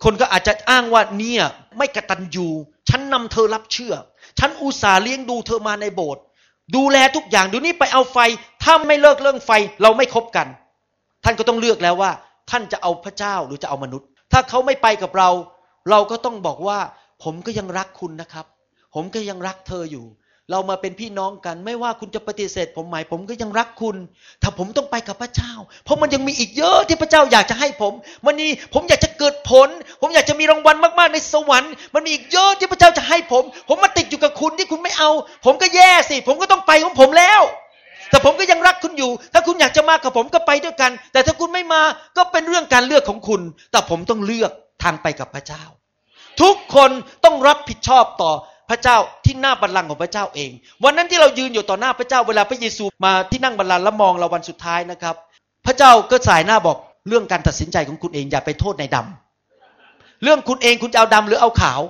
[0.05, 1.43] คนก็อาจจะอ้างว่าเนี่ย
[1.79, 2.49] ไม่กระตันยู
[2.89, 3.95] ฉันนำเธอรับเชื่อ
[4.39, 6.23] ฉันอุตส่าห์เลี้ยงดูเธอมาในโบสถ์
[6.77, 8.19] ดูแลทุกอย่างดูนี่ไปเอาไฟ
[8.63, 9.51] ถ้าไม่เลิกเรื่องไฟ
[9.83, 10.47] เราไม่คบกัน
[11.25, 12.11] ท่านก็ต้องเลือกแล้วว่า
[12.51, 15.31] ท่านจะเอาพระเจ้าหรือจะเอามนุษย์ ถ้าเขาไม่ไปกับเรา
[15.91, 16.79] เราก็ต้องบอกว่า
[17.23, 18.47] ผมก็ยังรักคุณนะครับ
[18.95, 20.05] ผมก็ยังรักเธออยู่
[20.51, 23.97] เรามาเป็นพี่น้องกัน ไม่ว่าคุณจะปฏิเสธ ผมไหมผมก็ยังรักคุณ
[24.43, 25.53] ถ้าผมต้องไปกับพระเจ้า
[25.85, 27.93] เพราะมันยังมีอีกเยอะที่พระเจ้าอยากจะให้ผม
[28.25, 29.69] มันนี่ผมอยากจะเกิดผล
[30.01, 35.11] ผมอยากจะมีรางวัลมากๆในสวรรค์มันมีอีกเยอะที่พระเจ้าจะให้ผม ผมมาติดอยู่กับคุณที่คุณไม่เอา
[35.45, 37.41] ผมก็แย่สิ ผมก็ต้องไปของผมแล้ว
[38.11, 41.83] แต่ผมก็ยังรักคุณอยู่ ถ้าคุณอยากจะมากับผมก็ไปด้วยกัน แต่ถ้าคุณไม่มา
[42.17, 43.41] ก็เป็นเรื่องการเลือกของคุณ
[43.73, 44.51] แต่ผมต้องเลือก
[44.83, 45.65] ทางไปกับพระเจ้า
[46.43, 46.91] ทุกคน
[47.25, 48.33] ต้องรับผิดชอบต่อ
[48.71, 50.51] พระเจ้าที่หน้าบัลลังก์ของพระเจ้าเอง
[50.85, 55.17] วันนั้นที่เรายืนอยู่ต่อหน้าพระเจ้าเวลาพระเยซูมาที่นั่งบัลลังก์แล้วมองเราวันสุดท้ายนะครับ
[55.67, 56.77] พระเจ้าก็สายหน้าบอก
[57.09, 61.81] เรื่องการตัดสินใจของคุณเองอย่าไปโทษในดำเรื่องคุณเองคุณจะเอาดำหรือเอาขาว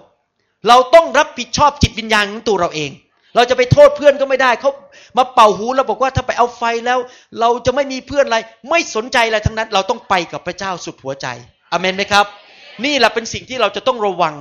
[0.69, 2.91] เราต้องรับผิดชอบจิตวิญญาณของตัวเราเอง
[3.35, 4.71] เราจะไปโทษเพื่อนก็ไม่ได้เขา
[5.19, 6.99] มาเป่าหูเราบอกว่าถ้าไปเอาไฟแล้ว
[7.41, 8.39] เราจะไม่มีเพื่อนอะไร
[8.71, 11.27] ไม่สนใจอะไรทั้งนั้น เราต้องไปกับพระเจ้าสุดหัวใจ
[11.73, 12.27] อเมนไหมครับ
[12.85, 14.35] นี่แหละเป็นสิ่งที่เราจะต้องระวัง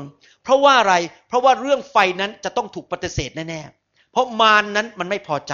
[0.45, 0.95] เพราะว่าอะไร
[1.27, 5.53] เพราะว่าเรื่องไฟนั้นจะต้องถูกปฏิเสธแน่ๆ เพราะมารนนั้นมันไม่พอใจ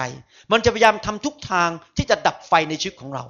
[0.52, 3.24] มันจะพยายามทำทุกทางที่จะดับไฟในชีวิตของเรา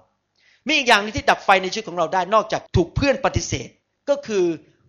[0.67, 3.69] มีอีกอย่างนึงที่ดับไฟในชีวิตของเราได้นอกจากถูกเพื่อนปฏิเสธ
[4.09, 4.45] ก็คือ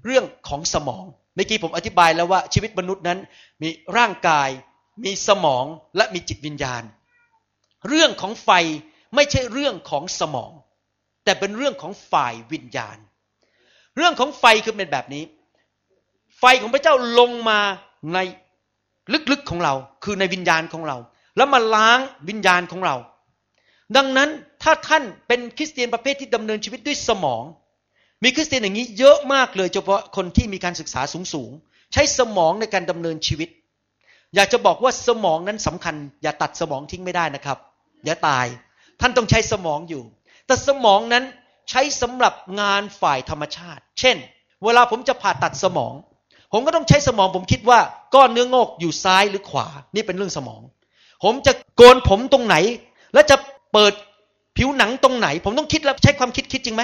[0.06, 1.04] เรื่องของสมอง
[1.36, 3.20] เมื่อกี้ผมอธิบายแล้วว่าชีวิตมนุษย์นั้น
[3.62, 4.50] มีร่างกาย
[5.06, 5.66] มีสมอง
[5.98, 6.84] และมีจิตวิญญาณ
[7.88, 8.50] เรื่องของไฟ
[9.16, 10.52] ไม่ใช่เรื่องของสมอง
[11.24, 12.98] แต่เป็นเรื่องของฝ่ายวิญญาณ
[13.98, 15.24] เรื่องของไฟคือเป็นแบบนี้
[16.46, 17.60] ไฟของพระเจ้าลงมา
[18.14, 18.20] ใน
[19.32, 20.98] ลึกๆของเรา คือในวิญญาณของเรา
[21.38, 22.96] แล้วมาล้างวิญญาณของเรา
[23.96, 24.30] ดังนั้น
[24.64, 27.44] ถ้าท่านเป็นคริสเตียนประเภทที่ดำเนินชีวิตด้วยสมอง
[28.24, 31.02] มีคริสเตียนอย่างนี้เยอะมากเลยเฉพาะคนที่มีการศึกษา
[31.34, 33.50] สูงๆใช้สมองในการดำเนินชีวิต
[34.36, 37.58] อยากจะบอกว่าสมองนั้นสำคัญ อย่าตัดสมองทิ้งไม่ได้นะครับ
[38.06, 38.46] อย่าตาย
[39.02, 40.04] ท่านต้องใช้สมองอยู่
[40.46, 41.24] แต่สมองนั้น
[41.70, 44.18] ใช้สำหรับงานฝ่ายธรรมชาติ เช่น
[44.64, 45.94] เวลาผมจะผ่าตัดสมอง
[46.54, 47.80] ผมก็ต้องใช้สมองผมคิดว่า
[48.16, 50.62] ก้อนเนื้องอกอยู่ซ้ายหรือขวา นี่เป็นเรื่องสมอง
[51.24, 52.56] ผมจะโกนผมตรงไหน
[53.14, 53.36] แล้วจะ
[53.74, 53.94] เปิด
[54.58, 56.84] ผิวหนังตรงไหน ผมต้องคิดแล้วใช้ความคิดคิดจริงไหม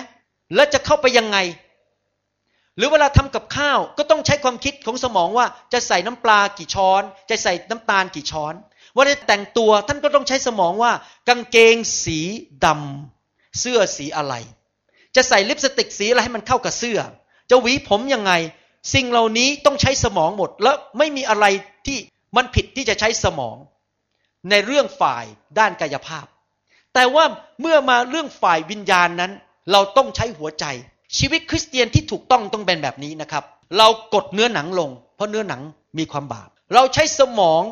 [0.55, 1.37] แล้วจะเข้าไปยังไง
[2.77, 8.53] หรือเวลาทำกับข้าวก็ต้องใช้ความคิดของสมองว่าจะใส่น้ำปลากี่ช้อน จะใส่น้ำตาลกี่ช้อน
[8.95, 10.91] ว่าจะแต่งตัวท่านก็ต้องใช้สมองว่า
[11.27, 12.19] กางเกงสี
[12.65, 14.33] ดำเสื้อสีอะไร
[15.15, 16.99] จะใส่ลิปสติกสีอะไรให้มันเข้ากับเสื้อ
[17.49, 18.31] จะหวีผมยังไง
[18.93, 21.45] สิ่งเหล่านี้ต้องใช้สมองหมด แล้วไม่มีอะไร
[21.85, 21.97] ที่
[22.35, 23.57] มันผิดที่จะใช้สมอง
[24.49, 25.25] ในเรื่องฝ่าย
[25.59, 26.25] ด้านกายภาพ
[26.93, 27.25] แต่ว่า
[27.61, 29.31] เมื่อมาเรื่องฝ่ายวิญญาณนั้น
[29.71, 30.65] เราต้องใช้หัวใจ
[31.17, 33.43] ชีวิตคริสเตียนที่ถูกต้องต้องเป็นแบบนี้นะครับ
[33.77, 35.61] เรากดเนื้อหนังลง เพราะเนื้อหนัง
[35.97, 37.63] มีความบาป เราใช้สมอง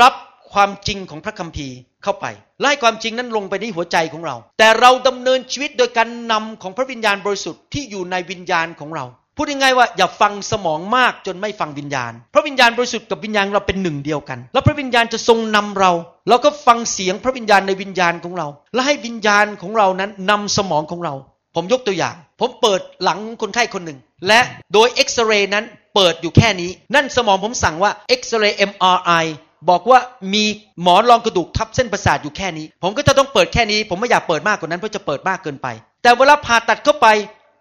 [0.00, 0.14] รับ
[0.52, 2.26] ความจริงของพระคัมภีร์เข้าไป
[2.60, 9.04] ไล่ความจริงนั้นลงไปในหัวใจของเรา แต่เราดำเนินชีวิตโดยการนำของพระวิญญาณบริสุทธิ์ที่อยู่ในวิญญาณของเรา
[9.40, 15.92] พูดง่ายๆว่าอย่าฟังสมองมากจนไม่ฟังวิญญาณ พระวิญญาณบริสุทธิ์กับวิญญาณเราเป็นหนึ่งเดียวกัน แล้วพระวิญญาณจะทรงนำเรา
[16.28, 21.14] เราก็ฟังเสียงพระวิญญาณในวิญญาณของเรา และให้วิญญาณของเรานั้นนำสมองของเรา
[21.54, 23.98] ผมยกตัวอย่าง ผมเปิดหลังคนไข้คนหนึ่ง
[24.28, 24.40] และ
[24.72, 29.26] โดยเอ็กซเรย์นั้นเปิดอยู่แค่นี้ นั่นสมองผมสั่งว่าเอ็กซเรย์ MRI
[29.70, 30.00] บอกว่า
[30.34, 30.44] มี
[30.82, 35.66] หมอนรองกระดูกทับเส้นประสาทอยู่แค่นี้ ผมก็จะต้องเปิดแค่นี้ ผมไม่อยากเปิดมากกว่านั้นเพราะจะเปิดมากเกินไป
[36.02, 37.06] แต่เวลาผ่าตัดเข้าไป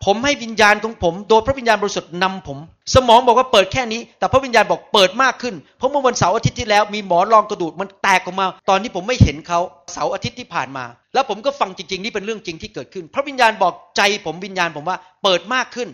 [0.10, 2.58] ผมให้วิญญาณของผม โดยพระวิญญาณบริสุทธิ์นำผม
[2.96, 9.60] สมองบอกว่าเปิดแค่นี้ แต่พระวิญญาณบอกเปิดมากขึ้น เพราะเมื่อวันเสาร์อาทิตย์ที่แล้วมีหมอรองกระดูกมันแตกออกมา ตอนที่ผมไม่เห็นเขา
[9.94, 15.90] เสาร์อาทิตย์ที่ผ่านมา แล้วผมก็ฟังจริงๆนี่เป็นเรื่องจริงที่เกิดขึ้น พระวิญญาณบอกใจผมวิญญาณผมว่าเปิดมากขึ้น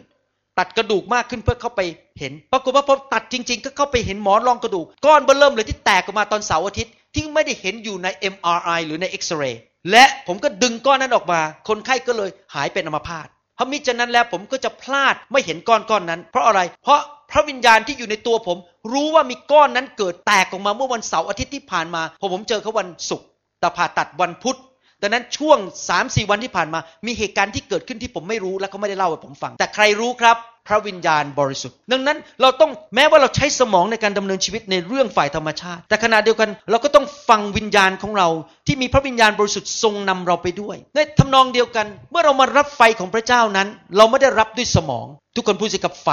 [0.60, 1.82] ตัดกระดูกมากขึ้นเพื่อเข้าไป
[2.20, 17.00] เห็น ปรากฏว่าพอตัดจริง ๆ ก็เข้าไปเห็นหมอรองกระดูกก้อนเบื้อเริ่มเลยที่แตกออกมาตอนเสาร์อาทิตย์ที่ไม่ได้เห็นอยู่ใน MRI หรือในเอ็กซเรย์และผมก็ดึงก้อนนั้นออกมา คนไข้ก็เลยหายเป็นอัมพาต เพราะมิฉะนั้นแล้วผมก็จะพลาดไม่เห็นก้อนก้อนนั้น เพราะอะไร เพราะ
[17.32, 18.58] พระวิญญาณที่อยู่ในตัวผม
[18.92, 23.28] รู้ว่ามีก้อนนั้นเกิดแตกออกมาเมื่อวันเสาร์อาทิตย์ที่ผ่านมาพอผมเจอเขาวันศุกร์
[23.60, 24.58] แต่ผ่าตัดวันพุธ
[25.04, 30.38] ดังนั้นช่วง3าสี่วันที่ผ่านมา มีเหตุการณ์ที่เกิดขึ้นที่ผมไม่รู้และเขาไม่ได้เล่าให้ผมฟัง แต่ใครรู้ครับ
[30.68, 38.30] พระวิญญาณบริสุทธิ์ ดังนั้นเราต้องแม้ว่าเราใช้สมองในการดำเนินชีวิตในเรื่องฝ่ายธรรมชาติ แต่ขณะเดียวกันเราก็ต้องฟังวิญญาณของเรา
[38.68, 46.10] ที่มีพระวิญญาณบริสุทธิ์ทรงนำเราไปด้วย ในทำนองเดียวกัน เมื่อเรามารับไฟของพระเจ้านั้น เราไม่ได้รับด้วยสมอง ทุกคนพูดสิกับไฟ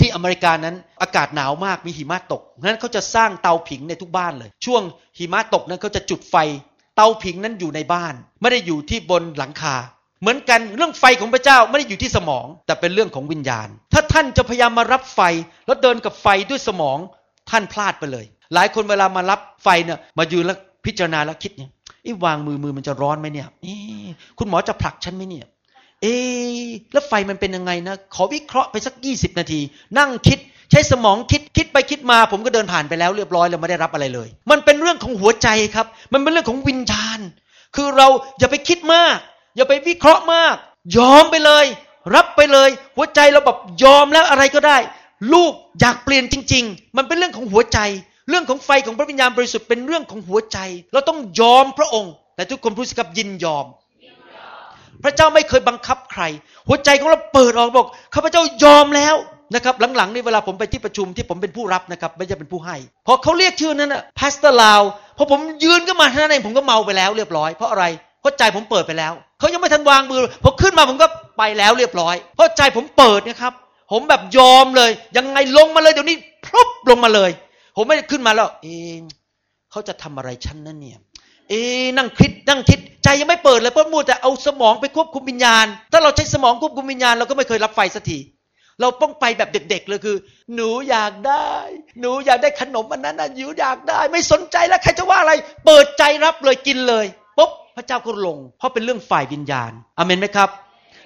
[0.00, 4.82] ที่อเมริกานั้นอากาศหนาวมากมีหิมะตกนั้นเขาจะสร้างเตาผิงในทุกบ้านเลย ช่วง
[5.18, 6.36] หิมะตกนั้นเขาจะจุดไฟ
[6.96, 9.76] เตาผิงนั้นอยู่ในบ้าน ไม่ได้อยู่ที่บนหลังคา
[10.20, 15.20] เหมือนกันเรื่องไฟของพระเจ้าไม่ได้อยู่ที่สมอง แต่เป็นเรื่องของวิญญาณ ถ้าท่านจะพยายามมารับไฟ
[15.66, 16.98] แล้วเดินกับไฟด้วยสมอง
[17.50, 21.70] ท่านพลาดไปเลย หลายคนเวลามารับไฟเนี่ยมายืนแล้วพิจารณาแล้วคิดเนี่ย
[22.02, 23.48] ไอ้วางมือมือมันจะร้อนไหมเนี่ย
[24.38, 25.46] คุณหมอจะผลักฉันไหมเนี่ย
[26.04, 26.18] เอ๊
[26.92, 29.60] แล้วไฟมันเป็นยังไงนะ ขอวิเคราะห์ไปสักยี่สิบนาที
[29.98, 30.38] นั่งคิด
[30.70, 37.20] ใช้สมองคิดคิดไปคิดมา ผมก็เดินผ่านไปแล้วเรียบร้อยแล้วไม่ได้รับอะไรเลย มันเป็นเรื่องของหัวใจครับ มันเป็นเรื่องของวิญญาณ
[37.76, 39.16] คือเราอย่าไปคิดมาก
[39.56, 40.54] อย่าไปวิเคราะห์มาก
[40.98, 41.64] ยอมไปเลย
[42.14, 44.78] รับไปเลย หัวใจเราแบบยอมแล้วอะไรก็ได้
[45.32, 47.78] ลูกอยากเปลี่ยนจริง ๆ มันเป็นเรื่องของหัวใจ
[48.28, 50.58] เรื่องของไฟของพระวิญญาณบริสุทธิ์เป็นเรื่องของหัวใจ
[50.92, 53.66] เราต้องยอมพระองค์ แต่ทุกคนพูดสิครับยินยอม
[55.02, 56.22] พระเจ้าไม่เคยบังคับใคร
[56.68, 59.14] หัวใจของเราเปิดออกบอกข้าพเจ้ายอมแล้ว
[59.54, 62.76] นะครับหลังๆนี่เวลาผมไปที่ประชุมที่ผมเป็นผู้รับนะครับไม่ใช่เป็นผู้ให้
[63.06, 64.82] พอเขาเรียกชื่อนั้นนะ Pastor ลาว
[65.18, 67.84] พอผมยืนขึ้นมาเท่านั้นเองผมก็เมาไปแล้วเรียบร้อยเพราะอะไร
[68.20, 71.06] เพราะใจผมเปิดไปแล้วเขายังไม่ทันวางมือพอขึ้นมาผมก็
[71.38, 73.52] ไปแล้วเรียบร้อย เพราะใจผมเปิดนะครับ
[73.92, 77.30] ผมแบบยอมเลยยังไงลงมาเลยเดี๋ยวนี้พรบลงมาเลย
[77.76, 78.98] ผมไม่ได้ขึ้นมาแล้วเอง
[79.70, 80.98] เขาจะทำอะไรฉันนั่นเนี่ย
[81.48, 81.62] เอ๊
[81.96, 88.18] นั่งคิดนั่งคิดใจยังไม่เปิดเลยเพราะมัวแต่เอาสมองไปควบคุมวิญญาณ ถ้าเราใช้สมองควบคุมวิญญาณเราก็ไม่เคยรับไฟสักที
[88.80, 90.16] เราต้องไปแบบเด็ก ๆ เลยคือ
[90.54, 91.48] หนูอยากได้
[92.00, 95.32] หนูอยากได้ขนมอันนั้นนะหนูอยากได้ ไม่สนใจแล้วใครจะว่าอะไร
[95.66, 97.06] เปิดใจรับเลยกินเลย
[97.38, 100.48] ปุ๊บพระเจ้าก็ลง เพราะเป็นเรื่องฝ่ายวิญญาณอเมนไหมครับ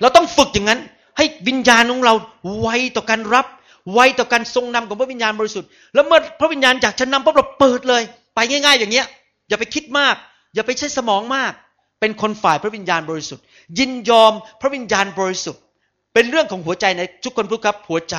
[0.01, 0.81] เราต้องฝึกอย่างนั้น
[1.17, 2.15] ให้วิญญาณของเรา
[2.61, 3.47] ไวต่อการรับ
[3.95, 8.03] ไวต่อการทรงนำของพระวิญญาณบริสุทธิ์แล้วเมื่อพระวิญญาณอยากจะนำปุ๊บเราเปิดเลย
[8.35, 9.07] ไปง่าย ๆ อย่างเงี้ย
[9.49, 10.17] อย่าไปคิดมาก
[10.55, 11.53] อย่าไปใช้สมองมาก
[12.01, 13.45] เป็นคนฝ่ายพระวิญญาณบริสุทธิ์
[13.79, 15.63] ยินยอมพระวิญญาณบริสุทธิ์
[16.15, 18.17] เป็นเรื่องของหัวใจในทุกคนพูดครับหัวใจ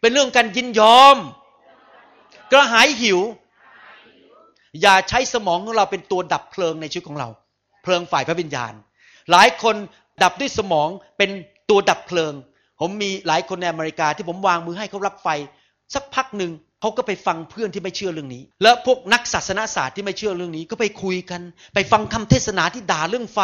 [0.00, 1.16] เป็นเรื่องการยินยอม
[2.52, 3.18] กระหายหิว
[4.82, 7.28] อย่าใช้สมองของเราเป็นตัวดับเพลิงในชีวิตของเรา
[7.82, 8.72] เพลิงฝ่ายพระวิญญาณ
[9.30, 9.76] หลายคน
[10.22, 11.30] ดับด้วยสมองเป็น
[11.70, 12.32] ตัวดับเพลิง
[12.80, 15.28] ผมมีหลายคนในอเมริกาที่ผมวางมือให้เขารับไฟ
[15.94, 21.40] สักพักหนึ่ง เขาก็ไปฟังเพื่อนที่ไม่เชื่อเรื่องนี้ แล้วพวกนักศาสนาศาสตร์ที่ไม่เชื่อเรื่องนี้ ก็ไปคุยกัน
[21.74, 23.40] ไปฟังคำเทศนาที่ด่าเรื่องไฟ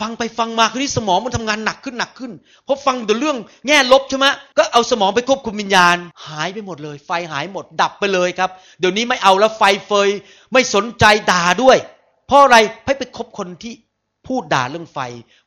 [0.00, 2.32] ฟังไปฟังมาคือที่สมองมันทำงานหนักขึ้นหนักขึ้น
[2.64, 3.36] เพราะฟังแต่เรื่อง
[3.66, 4.26] แง่ลบใช่ไหม
[4.58, 10.08] ก็เอาสมองไปควบคุมวิญญาณ หายไปหมดเลย ไฟหายหมดดับไปเลยครับ เดี๋ยวนี้ไม่เอาแล้วไฟเฟย
[10.52, 11.76] ไม่สนใจด่าด้วย
[12.26, 13.72] เพราะอะไรให้ไปคบคนที่
[14.26, 14.98] พูดด่าเรื่องไฟ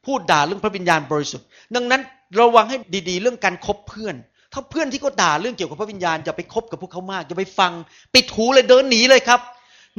[0.06, 2.02] พูดด่าเรื่องพระวิญญาณบริสุทธิ์ ดังนั้น
[2.40, 2.78] ระวังให้
[3.10, 4.16] ดีๆ เรื่องการคบเพื่อน
[4.54, 7.72] ถ้าเพื่อนที่เขาด่าเรื่องเกี่ยวกับพระวิญญาณอย่าไปคบกับพวกเขามากอย่าไปฟัง
[8.14, 9.40] ปิดหูเลยเดินหนีเลยครับ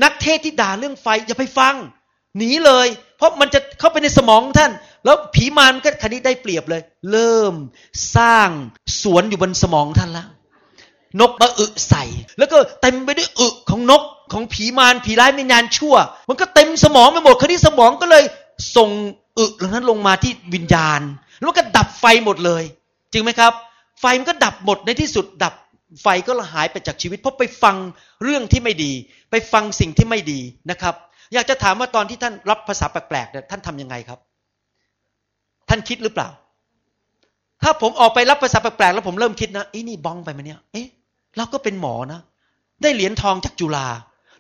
[0.03, 1.75] นักเทศที่ด่าเรื่องไฟอย่าไปฟัง
[2.39, 2.87] หนีเลย
[3.17, 4.73] เพราะมันจะเข้าไปในสมองท่าน
[5.05, 7.55] แล้วผีมารก็คันนี้ได้เปรียบเลย เริ่ม
[8.17, 8.49] สร้าง
[9.03, 10.29] สวนอยู่บนสมองท่านแล้ว
[11.21, 12.05] นกมาอึใส่
[12.39, 15.95] แล้วก็เต็มไปด้วยอึของนกของผีมารผีร้ายวิญญาณชั่ว
[16.29, 18.25] มันก็เต็มสมองไปหมดคราวนี้สมองก็เลย
[18.77, 18.91] ส่ง
[19.39, 21.01] อึเหล่านั้นลงมาที่วิญญาณ
[21.39, 22.63] แล้วก็ดับไฟหมดเลย
[23.13, 23.53] จริงไหมครับ
[24.03, 25.55] ไฟมันก็ดับหมดในที่สุดดับ
[26.03, 27.77] ไฟก็หายไปจากชีวิต เพราะไปฟัง
[28.23, 28.93] เรื่องที่ไม่ดี
[29.31, 30.95] ไปฟังสิ่งที่ไม่ดีนะครับ
[31.35, 34.19] อยากจะถามว่าตอนที่ท่านรับภาษาแปลกๆเนี่ยท่านทํำยังไงครับ
[35.69, 36.29] ท่านคิดหรือเปล่า
[37.63, 40.87] ถ้าผมออกไปรับภาษาแปลกๆแล้วผมเริ่มคิดนะอ้นี่บ้องไปไหมเนี่ยเอ๊ะ
[41.37, 42.21] เราก็เป็นหมอนะ
[42.83, 43.87] ได้เหรียญทองจากจุฬา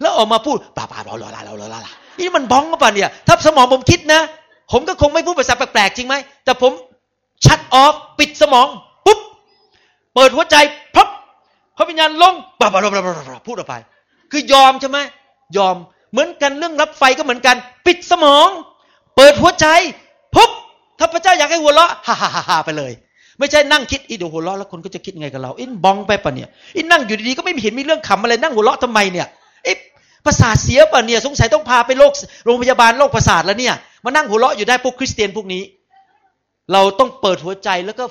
[0.01, 4.20] แล้วออกมาพูดปลาปลาลาลาลาลาลานี่มันบ้องป่ะเนี่ย ถ้าสมองผมคิดนะ
[4.72, 6.72] ผมก็คงไม่พูดภาษาแปลกๆจริงไหมแต่ผม
[7.46, 8.68] ชัดออฟปิดสมอง
[10.14, 10.57] เปิดหัวใจ
[10.94, 11.09] พับ
[11.77, 13.75] พระวิญญาณลงปลาปลาปลาปลาพูดออกไป
[14.33, 14.98] คือยอมใช่ไหม
[15.57, 15.77] ยอม
[16.12, 18.48] เหมือนกันเรื่องรับไฟก็เหมือนกัน ปิดสมอง
[19.16, 19.66] เปิดหัวใจ
[20.35, 20.51] ปุ๊บ
[20.98, 22.92] ถ้าพระเจ้าอยากให้หัวเราะฮ่าฮ่าฮ่าไปเลย
[23.38, 29.27] ไม่ใช่นั่งคิดอีเดี๋ยวหัวเราะแล้วคนก็จะคิดไงกับเราอินบองไปปะเนี่ยอินนั่งอยู่ดีๆก็ไม่เห็นมีเรื่องขำอะไรนั่งหัวเราะทำไมเนี่ย
[29.64, 29.77] เอ๊ะ
[30.25, 32.11] ประสาทเสียปะเนี่ยสงสัยต้องพาไปโรง
[32.46, 35.62] โรงพยาบาลโรคประสาทแล้วเนี่ยมานั่งหัวเราะอยู่ได้พวกคริสเตียนพวกนี้
[36.72, 38.05] เราต้องเปิดหัวใจแล้วก็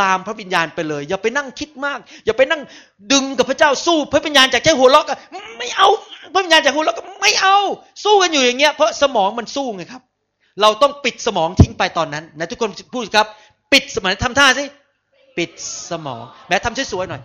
[0.00, 2.60] ตามพระวิญญาณไปเลย อย่าไปนั่งคิดมาก อย่าไปนั่ง
[3.12, 5.14] ดึงกับพระเจ้าสู้ พระวิญญาณจากใจหัวเราะก็
[5.58, 5.88] ไม่เอา
[6.32, 7.58] พระวิญญาณจากหัวเราะก็ไม่เอา
[8.04, 10.02] สู้กันอยู่อย่างเงี้ยเพราะสมองมันสู้ไงครับ
[10.60, 13.26] เราต้องปิดสมองทิ้งไปตอนนั้นนะทุกคนพูดครับ
[13.72, 14.64] ปิดสมองทำท่าสิ
[15.38, 15.50] ปิด
[15.90, 17.22] สมองแม้ทำสวยๆหน่อย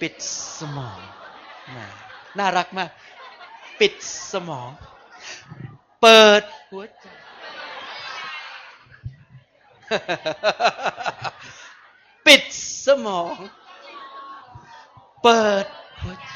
[0.00, 0.14] ปิด
[0.60, 0.98] สมอง
[2.38, 2.90] น่ารักมาก
[3.80, 3.94] ปิด
[4.32, 4.68] สมอง
[6.02, 7.06] เปิดหัวใจ
[12.26, 12.42] ปิด
[12.86, 13.36] สมอง
[15.22, 15.64] เปิด
[16.02, 16.26] หัวใจ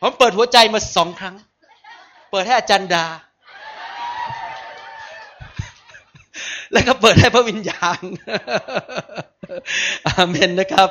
[0.00, 1.34] ผมเปิดหัวใจมาสองครั้ง
[2.30, 3.06] เปิดให้อาจารย์ดา
[6.72, 8.00] แล้วก็เปิดให้พระวิญญาณ
[10.06, 10.88] อาเมนนะครับ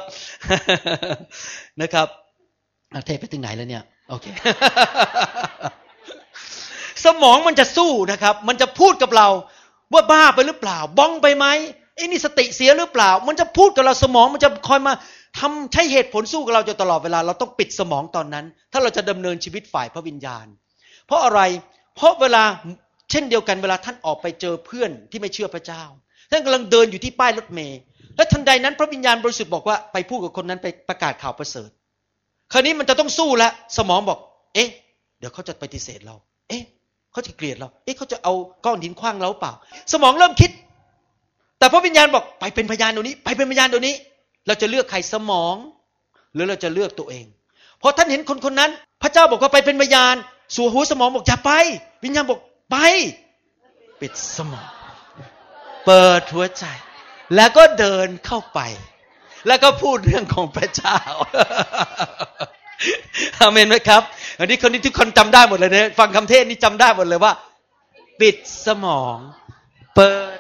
[1.81, 2.07] นะครับ
[3.05, 4.25] เทปไปถึงไหนแล้วเนี่ย โอเค
[7.05, 9.27] สมองมันจะสู้นะครับ มันจะพูดกับเรา
[9.93, 11.45] ว่าบ้าไปหรือเปล่า บ้องไปไหม
[11.95, 14.93] ไอ้นี่สติเสียหรือเปล่า มันจะพูดกับเราสมองมันจะคอยมา
[15.39, 20.45] ทำใช้เหตุผลสู้กับเราจนตลอดเวลา เราต้องปิดสมองตอนนั้น ถ้าเราจะดำเนินชีวิตฝ่ายพระวิญญาณ
[21.07, 21.41] เพราะอะไร
[21.95, 22.43] เพราะเวลา
[23.11, 25.83] เช่นเดียวกันเวลาท่านออกไปเจอเพื่อนที่ไม่เชื่อพระเจ้า
[26.31, 27.79] ท่านกำลังเดินอยู่ที่ป้ายรถเมล์
[28.17, 31.69] และทันใดนั้นพระวิญญาณบริสุทธิ์บอกว่าไปพูดกับคนนั้นไปประกาศข่าวประเสริฐ
[32.51, 34.19] คราวนี้มันจะต้องสู้แล้วสมองบอก
[34.55, 34.69] เอ๊ะ
[35.19, 36.15] เดี๋ยวเขาจะปฏิเสธเรา
[36.49, 36.63] เอ๊ะ
[37.11, 38.33] เขาจะเกลียดเรา เอ๊ะเขาจะเอา
[38.65, 39.53] ก้อนหินคว้างเราเปล่า
[39.93, 40.51] สมองเริ่มคิด
[41.59, 43.95] แต่พระวิญญาณบอกไปเป็นพยานตัวนี้ ไปเป็นพยานตัวนี้
[44.47, 45.55] เราจะเลือกใครสมอง
[46.33, 47.25] หรือเราจะเลือกตัวเอง
[47.81, 50.15] พอท่านเห็นคนคนนั้น พระเจ้าบอกว่าไปเป็นพยาน
[50.55, 51.51] สัวหัวสมองบอกอย่าไป
[52.03, 52.39] วิญญาณบอก
[52.71, 52.75] ไป
[54.01, 54.69] ปิดสมอง
[55.85, 56.63] เปิดหัวใจ
[57.35, 58.59] แล้วก็เดินเข้าไป
[59.47, 60.97] แล้วก็พูดเรื่องของพระเจ้า
[63.39, 64.01] อาเมนไหมครับ
[64.39, 67.33] อันนี้คนนี้ทุกคนจำได้หมดเลยเนี่ยฟังคำเทศนี้จำได้หมดเลยว่า
[68.21, 69.17] ปิดสมอง
[69.95, 70.39] เปิด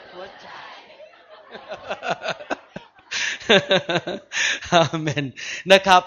[4.73, 5.25] อาเมน
[5.73, 6.01] นะครับ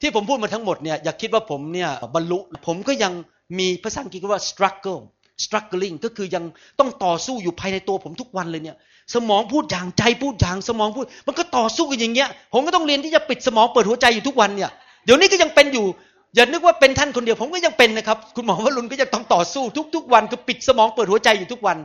[0.00, 3.12] ที่ผมพูดมาทั้งหมดเนี่ยอย่าคิดว่าผมเนี่ยบรรลุ ผมก็ยัง
[3.58, 5.00] มีภาษาอังกฤษว่า struggle
[5.44, 6.44] struggling ก็คือยัง
[6.78, 8.76] ต้องต่อสู้อยู่ภายในตัวผมทุกวันเลยเนี่ย
[9.14, 14.70] สมองพูดอย่างใจพูดอย่างสมองพูด มันก็ต่อสู้กันอย่างเงี้ย ผมก็ต้องเรียนที่จะปิดสมองเปิดหัวใจอยู่ทุกวันเนี่ย
[15.04, 15.86] เดี๋ยวนี้ก็ยังเป็นอยู่
[16.34, 21.76] อย่านึกว่าเป็นท่านคนเดียวผมก็ยังเป็นนะครับ คุณหมอวรุณก็ยังต้องต่อสู้ทุก ๆ วันคือปิดสมองเปิดหัวใจอยู่ทุกวัน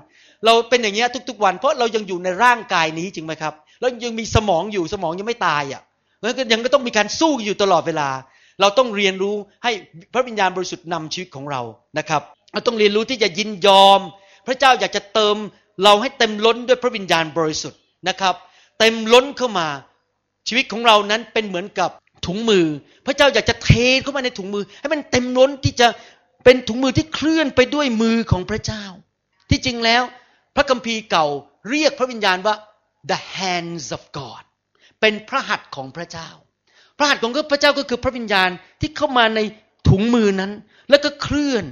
[0.45, 5.81] เราเป็นอย่างเงี้ยทุก ๆ วัน เพราะเรายังอยู่ในร่างกายนี้จริงไหมครับแล้วยังมีสมองอยู่สมองยังไม่ตายอะ
[6.21, 8.09] แล้วก็ยังก็ต้องมีการสู้อยู่ตลอดเวลา
[8.61, 9.71] เราต้องเรียนรู้ให้
[10.13, 11.61] พระวิญญาณบริสุทธิ์นำชีวิตของเรา
[11.97, 12.21] นะครับ
[12.53, 13.99] เราต้องเรียนรู้ที่จะยินยอม
[14.47, 15.35] พระเจ้าอยากจะเติม
[15.83, 17.79] เราให้เต็มล้นด้วยพระวิญญาณบริสุทธิ์
[18.09, 18.35] นะครับ
[18.79, 19.67] เต็มล้นเข้ามา
[20.47, 21.89] ชีวิตของเรานั้นเป็นเหมือนกับ
[22.25, 22.65] ถุงมือ
[23.05, 23.69] พระเจ้าอยากจะเท
[24.01, 25.87] เข้ามาในถุงมือ ให้มันเต็มล้นที่จะ
[26.43, 28.83] เป็นถุงมือที่เคลื่อนไปด้วยมือของพระเจ้า
[29.49, 30.03] ที่จริงแล้ว
[30.55, 31.25] พระคัมภีร์เก่า
[31.69, 32.55] เรียกพระวิญญาณว่า
[33.09, 34.43] the hands of God
[35.01, 36.29] เป็นพระหัตถ์ของพระเจ้า
[36.97, 38.49] พระหัตถ์ของพระเจ้าก็คือพระวิญญาณ
[38.81, 39.39] ที่เข้ามาใน
[39.89, 40.51] ถุงมือนั้น
[40.89, 41.65] แล้วก็เคลื่อน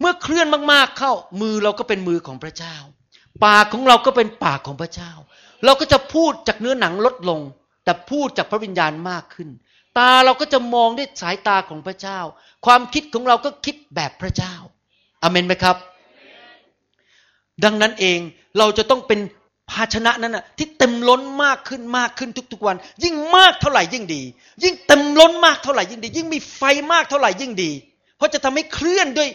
[0.00, 2.76] เมื่อเคลื่อนมากๆเข้ามือเราก็เป็นมือของพระเจ้า
[3.44, 5.12] ปากของเราก็เป็นปากของพระเจ้า
[5.64, 7.40] เราก็จะพูดจากเนื้อหนังลดลง
[7.84, 9.48] แต่พูดจากพระวิญญาณมากขึ้น
[9.98, 12.18] ตาเราก็จะมองด้วยสายตาของพระเจ้า
[12.66, 14.54] ความคิดของเราก็คิดแบบพระเจ้า
[15.22, 15.76] อเมนไหมครับ
[17.64, 18.18] ดังนั้นเอง
[18.58, 19.20] เราจะต้องเป็น
[19.70, 24.22] ภาชนะนั้นนะที่เต็มล้นมากขึ้นมากขึ้นทุกๆวัน ยิ่งมากเท่าไหร่ยิ่งดี
[24.62, 27.70] ยิ่งเต็มล้นมากเท่าไหร่ยิ่งดี ยิ่งมีไฟมากเท่าไหร่ยิ่งดี
[28.16, 29.28] เพราะจะทำให้เคลื่อนด้วย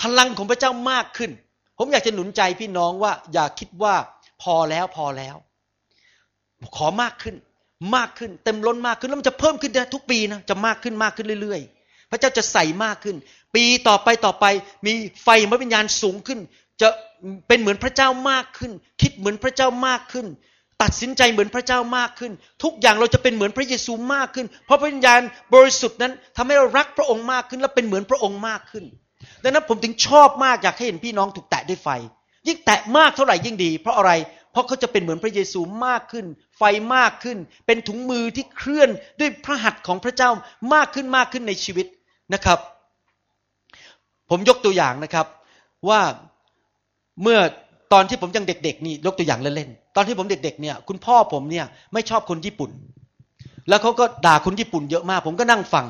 [0.00, 1.30] พลังของพระเจ้ามากขึ้น
[1.78, 3.94] ผมอยากจะหนุนใจพี่น้องว่า อย่าคิดว่า
[4.42, 5.36] พอแล้วพอแล้ว
[6.76, 7.34] ขอมากขึ้น
[7.96, 13.16] มากขึ้น เต็มล้นมากขึ้นแล้วมันจะเพิ่มขึ้นทุกปีนะจะมากขึ้นมากขึ้นเรื่อย ๆ พระเจ้าจะใส่มากขึ้น
[13.54, 14.44] ปีต่อไปต่อไป
[14.86, 14.92] มี
[15.24, 16.40] ไฟพระวิญญาณสูงขึ้น
[16.80, 16.88] จะ
[17.48, 20.26] เป็นเหมือนพระเจ้ามากขึ้น คิดเหมือนพระเจ้ามากขึ้น
[20.82, 22.32] ตัดสินใจเหมือนพระเจ้ามากขึ้น
[22.62, 25.20] ทุกอย่างเราจะเป็นเหมือนพระเยซูมากขึ้น เพราะพระวิญญาณ
[25.54, 28.84] บริสุทธิ์นั้นทำให้เรารักพระองค์มากขึ้น และเป็นเหมือนพระองค์มากขึ้น
[29.42, 31.88] ดังนั้นผมถึงชอบมากอยากให้เห็นพี่น้องถูกแตะด้วยไฟ
[32.46, 34.12] ยิ่งแตะมากเท่าไหร่ยิ่งดี เพราะอะไร
[34.52, 36.26] เพราะเขาจะเป็นเหมือนพระเยซูมากขึ้น
[36.58, 36.62] ไฟ
[36.94, 40.30] มากขึ้น เป็นถุงมือที่เคลื่อนด้วยพระหัตถ์ของพระเจ้า
[40.74, 41.86] มากขึ้นมากขึ้นในชีวิต
[42.34, 42.58] นะครับ
[44.30, 45.26] ผมยกตัวอย่างนะครับ
[45.88, 46.00] ว่า
[47.22, 47.38] เมื่อ
[47.92, 52.70] ตอนที่ผมยังเด็กๆนี่ยกตัวอย่างเล่นๆตอนที่ผมเด็กๆเนี่ย คุณพ่อผมเนี่ยไม่ชอบคนญี่ปุ่น
[53.68, 55.86] แล้วเขาก็ด่าคนญี่ปุ่นเยอะมาก ผมก็นั่งฟัง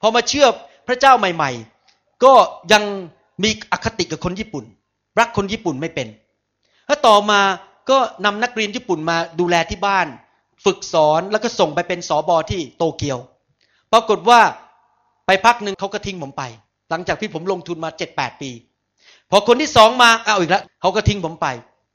[0.00, 0.46] พอมาเชื่อ
[0.88, 1.50] พระเจ้าใหม่
[1.86, 2.32] ๆ ก็
[2.72, 2.82] ยัง
[3.42, 4.64] มีอคติกับคนญี่ปุ่น
[5.20, 6.08] รักคนญี่ปุ่นไม่เป็น
[6.86, 7.40] แล้วต่อมา
[7.90, 10.06] ก็นำนักเรียนญี่ปุ่นมาดูแลที่บ้าน
[10.64, 13.18] ฝึกสอนแล้วก็ส่งไปเป็นสอบอที่โตเกียว
[13.92, 14.40] ปรากฏว่า
[15.26, 16.42] ไปพักหนึ่งเขาก็ทิ้งผมไป
[16.90, 18.50] หลังจากที่ผมลงทุนมาเจ็ดแปดปี
[19.32, 21.46] พอคนที่สองมาเอาอีกแล้วเขาก็ทิ้งผมไป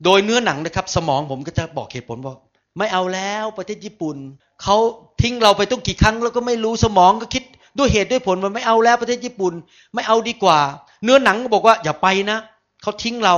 [0.06, 2.36] โดยเนื้อหนังนะครับ สมองผมก็จะบอกเหตุผลว่า
[2.78, 4.18] ไม่เอาแล้วประเทศญี่ปุ่น
[4.64, 4.78] เขา
[5.22, 7.44] ทิ้งเราไปต้องกี่ครั้งแล้วก็ไม่รู้สมองก็คิด
[7.78, 9.54] ด้วยเหตุด้วยผลมันไม่เอาแล้วประเทศญี่ปุ่น
[9.96, 10.60] ไม่เอาดีกว่า
[11.04, 12.38] เนื้อหนังก็บอกว่าอย่าไปนะ
[12.82, 13.36] เขาทิ้งเรา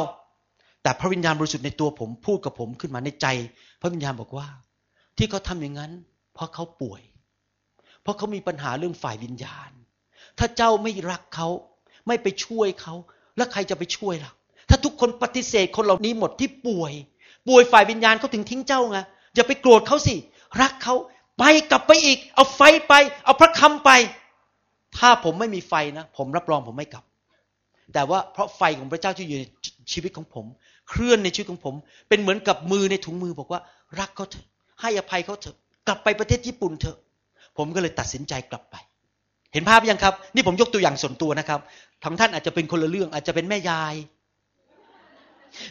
[0.84, 3.28] แต่พระวิญญาณบริสุทธิ์ในตัวผมพูดกับผมขึ้นมาในใจ
[3.82, 4.48] พระวิญญาณบอกว่า
[5.18, 5.92] ที่เขาทาอย่างนั้น
[6.34, 7.02] เพราะเขาป่วย
[8.02, 9.70] เพราะเขามีปัญหาเรื่องฝ่ายวิญญาณ
[10.38, 11.48] ถ้าเจ้าไม่รักเขา
[12.08, 12.94] ไม่ไปช่วยเขา
[13.38, 14.32] แล้วใครจะไปช่วยล่ะ
[14.70, 16.94] ถ้าทุกคนปฏิเสธคนเหล่านี้หมดที่ป่วย
[17.48, 19.00] ป่วยฝ่ายวิญญาณเขาถึงทิ้งเจ้าไง
[19.36, 20.16] อย่าไปโกรธเขาสิ
[20.62, 20.96] รักเขา
[21.40, 22.94] ไปกลับไปอีก เอาไฟไป
[23.26, 23.92] เอาพระคำไป
[24.98, 27.04] ถ้าผมไม่มีไฟนะ ผมรับรองผมไม่กลับ
[27.94, 29.44] แต่ว่าเพราะไฟของพระเจ้าที่อยู่ใน
[29.92, 30.46] ชีวิตของผม
[30.90, 31.76] เคลื่อนในชีวิตของผม
[32.10, 33.62] เป็นเหมือนกับมือในถุงมือบอกว่า
[34.00, 34.48] รักเขาเถอะ
[34.82, 36.98] ให้อภัยเขาเถอะ กลับไปประเทศญี่ปุ่นเถอะ
[37.58, 38.76] ผมก็เลยตัดสินใจกลับไป
[39.54, 41.60] เห็นภาพยังครับ นี่ผมยกตัวอย่างส่วนตัวนะครับ
[42.04, 43.96] ทางท่านอาจจะเป็นคนละเรื่อง อาจจะเป็นแม่ยาย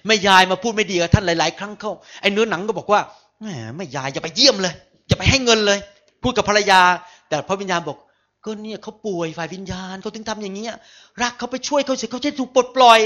[0.07, 3.01] แม่ยายมาพูดไม่ดีกับท่านหลาย ๆ ครั้งเข้าไอ้เนื้อหนังก็บอกว่า
[3.41, 4.75] แหมแม่ยายอย่าไปเยี่ยมเลย
[5.09, 5.79] อย่าไปให้เงินเลย
[6.23, 6.81] พูดกับภรรยา
[7.29, 7.99] แต่พระวิญญาณบอก
[8.45, 10.75] ก็เนี่ยเขาป่วยฝ่ายวิญญาณเขาถึงทำอย่างเงี้ย
[11.23, 13.01] รักเขาไปช่วยเขาเสียเขาจะถูกปลดปล่อย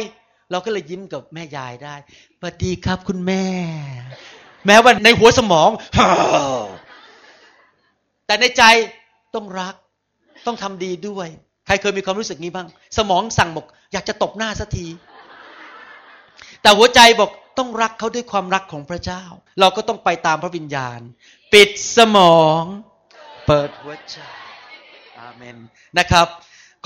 [0.51, 1.95] เราก็เลยยิ้มกับแม่ยายได้
[2.39, 3.45] สวัสดีครับคุณแม่
[4.67, 5.71] แม้ว่าในหัวสมอง
[8.27, 8.63] แต่ในใจ
[9.35, 9.75] ต้องรัก
[10.47, 11.29] ต้องทำดีด้วย
[11.67, 14.87] ใครเคยมีความรู้สึกนี้บ้าง สมองสั่งบอกอยากจะตบหน้าสักที
[16.63, 19.23] แต่หัวใจบอกต้องรักเขาด้วยความรักของพระเจ้า
[19.61, 21.01] เราก็ต้องไปตามพระวิญญาณ
[21.53, 22.63] ปิดสมอง
[23.47, 24.17] เปิดหัวใจ
[25.19, 25.57] อาเมน
[25.99, 26.27] นะครับ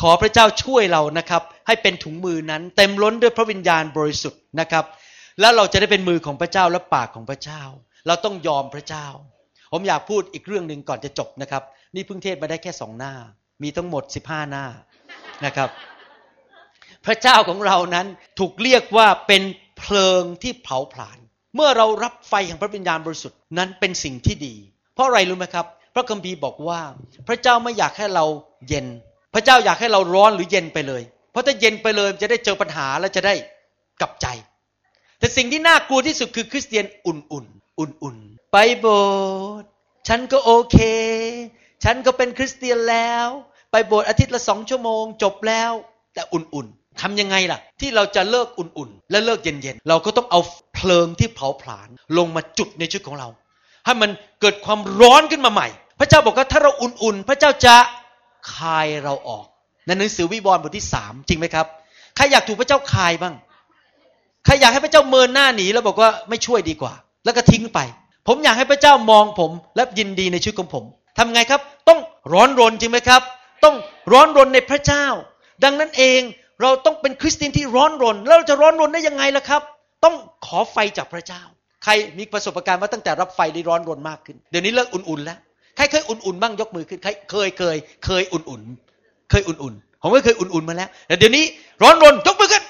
[0.00, 4.84] ขอพระเจ้าช่วยเรานะครับ ให้เป็นถุงมือนั้น เต็มล้นด้วยพระวิญญาณบริสุทธิ์นะครับ
[5.40, 7.62] แล้วเราจะได้เป็นมือของพระเจ้าและปากของพระเจ้า
[8.06, 9.06] เราต้องยอมพระเจ้า
[9.72, 11.62] ผมอยากพูดอีกเรื่องหนึ่งก่อนจะจบนะครับ
[11.94, 13.14] นี่เพิ่งเทศมาได้แค่สองหน้า
[13.62, 14.66] มีทั้งหมดสิบห้าหน้า
[15.44, 15.70] นะครับ
[17.06, 18.06] พระเจ้าของเรานั้น
[18.38, 19.42] ถูกเรียกว่าเป็น
[19.78, 21.18] เพลิงที่เผาผลาญ
[21.54, 24.54] เมื่อเรารับไฟแห่งพระวิญญาณบริสุทธิ์นั้นเป็นสิ่งที่ดี
[24.94, 26.80] เพราะอะไรรู้ไหมครับ พระคัมภีร์บอกว่า
[27.28, 28.24] พระเจ้าไม่อยากให้เรา
[28.68, 28.86] เย็น
[29.34, 33.34] พระเจ้าอยากให้เราร้อนหรือเย็นไปเลย เพราะถ้าเย็นไปเลยจะได้เจอปัญหาและจะได้
[34.00, 34.26] กลับใจ
[35.18, 38.86] แต่สิ่งที่น่ากลัวที่สุดคือคริสเตียนอุ่นๆอุ่นๆไปโบ
[39.56, 39.68] สถ์
[40.08, 40.76] ฉันก็โอเค
[41.84, 43.28] ฉันก็เป็นคริสเตียนแล้ว
[43.70, 45.72] ไปโบสถ์อาทิตย์ละสองชั่วโมง จบแล้ว
[46.14, 50.40] แต่อุ่นๆทำยังไงล่ะ ที่เราจะเลิกอุ่นๆ และเลิกเย็นๆ เราก็ต้องเอา
[50.74, 53.28] เพลิงที่เผาผลาญลงมาจุดในชีวิตของเรา
[53.84, 54.10] ให้มัน
[54.40, 55.68] เกิดความร้อนขึ้นมาใหม่
[56.00, 57.76] พระเจ้าบอกว่าถ้าเราอุ่นๆ พระเจ้าจะ
[58.54, 59.44] คายเราออก
[59.86, 61.66] ในหนังสือวิวรณ์บทที่สามจริงไหมครับ
[62.16, 63.34] ใครอยากถูกพระเจ้าคายบ้าง
[64.44, 66.92] ใครอยากให้พระเจ้าเมินหน้าหนีแล้วบอกว่าไม่ช่วยดีกว่า
[67.24, 67.78] แล้วก็ทิ้งไป
[68.28, 70.84] ผมอยากให้พระเจ้ามองผม และยินดีในชีวิตของผม
[71.18, 72.00] ทำไงครับ ต้อง
[72.32, 73.22] ร้อนรนจริงไหมครับ
[73.64, 73.76] ต้อง
[74.12, 75.06] ร้อนรนในพระเจ้า
[75.64, 76.20] ดังนั้นเอง
[76.62, 79.62] เราต้องเป็นคริสเตียนที่ร้อนรน แล้วเราจะร้อนรนได้ยังไงล่ะครับ
[80.04, 80.14] ต้อง
[80.46, 81.42] ขอไฟจากพระเจ้า
[81.84, 85.38] ใครมีประสบการณ์ว่าตั้งแต่รับไฟได้ร้อนรนมากขึ้น เดี๋ยวนี้เลิกอุ่นๆแล้ว
[85.76, 91.44] ใครเคยอุ่นๆบ้างยกมือขึ้น ใครเคยเคย เคยอุ่นๆ เคยอุ่นๆ ผมก็เคยอุ่นๆมาแล้ว แต่เดี๋ยวนี้
[91.82, 92.64] ร้อนรนยกมือขึ้น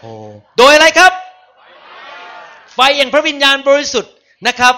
[0.00, 0.10] โอ้
[0.58, 1.12] โดยอะไรครับ
[2.74, 4.12] ไฟแห่งพระวิญญาณบริสุทธิ์
[4.46, 4.74] นะครับ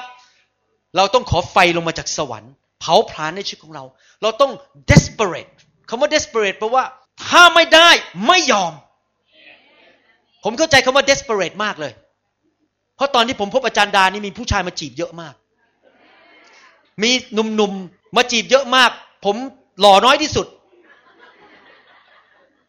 [0.97, 3.85] เราต้องขอไฟลงมาจากสวรรค์ เผาผลาญในชีวิตของเรา
[4.23, 4.53] เราต้อง
[4.91, 5.51] desperate
[5.89, 6.85] คำว่า desperate แปลว่า
[7.27, 7.89] ถ้าไม่ได้
[8.27, 8.73] ไม่ยอม
[10.45, 11.93] ผมเข้าใจคำว่า desperate มากเลย
[12.97, 15.35] เพราะตอนที่ผมพบอาจารย์ดานี่มีผู้ชายมาจีบเยอะมาก
[17.03, 18.91] มีหนุ่มๆมาจีบเยอะมาก
[19.25, 19.37] ผม
[19.81, 20.47] หล่อน้อยที่สุด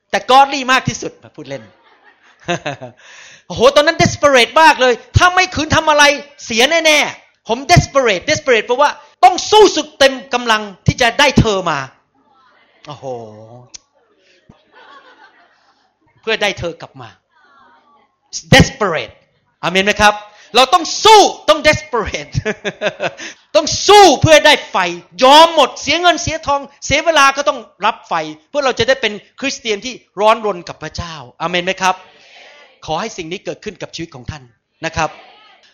[0.10, 1.64] แต่กอดลี่มากที่สุดพูดเล่น
[3.48, 6.04] โอ้โหตอนนั้น desperate มากเลย ถ้าไม่ขืนทำอะไร
[6.46, 8.90] เสียแน่ๆ ผม desperate desperate เพราะว่า
[9.24, 11.80] ต้องสู้สุดเต็มกำลังที่จะได้เธอมา
[12.88, 13.06] โอ้โห
[16.22, 17.10] เพื่อได้เธอกลับมา
[18.54, 19.14] desperate
[19.64, 20.14] อาเมนไหมครับ
[20.56, 22.32] เราต้องสู้ต้อง desperate
[23.56, 24.78] ต้องสู้เพื่อได้ไฟ
[25.24, 28.14] ยอมหมด เสียเงินเสียทอง เสียเวลาก็ต้องรับไฟ
[28.50, 31.96] เพื่อเราจะได้เป็นคริสเตียนที่ร้อนรนกับพระเจ้า อาเมนไหมครับ
[32.86, 34.44] ขอให้สิ่งนี้เกิดขึ้นกับชีวิตของท่าน
[34.86, 35.10] นะครับ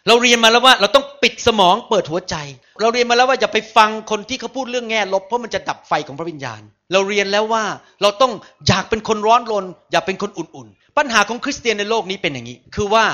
[0.07, 2.35] เราเรียนมาแล้วว่าเราต้องปิดสมองเปิดหัวใจ
[2.81, 7.63] เราเรียนมาแล้วว่าอย่าไปฟังคนที่เขาพูดเรื่องแง่ลบเพราะมันจะดับไฟของพระวิญญาณ เราเรียนแล้วว่า
[8.01, 8.31] เราต้อง
[8.67, 13.05] อยากเป็นคนร้อนรน อย่าเป็นคนอุ่นๆ ปัญหาของคริสเตียนในโลกนี้เป็นอย่างนี้ คือว่า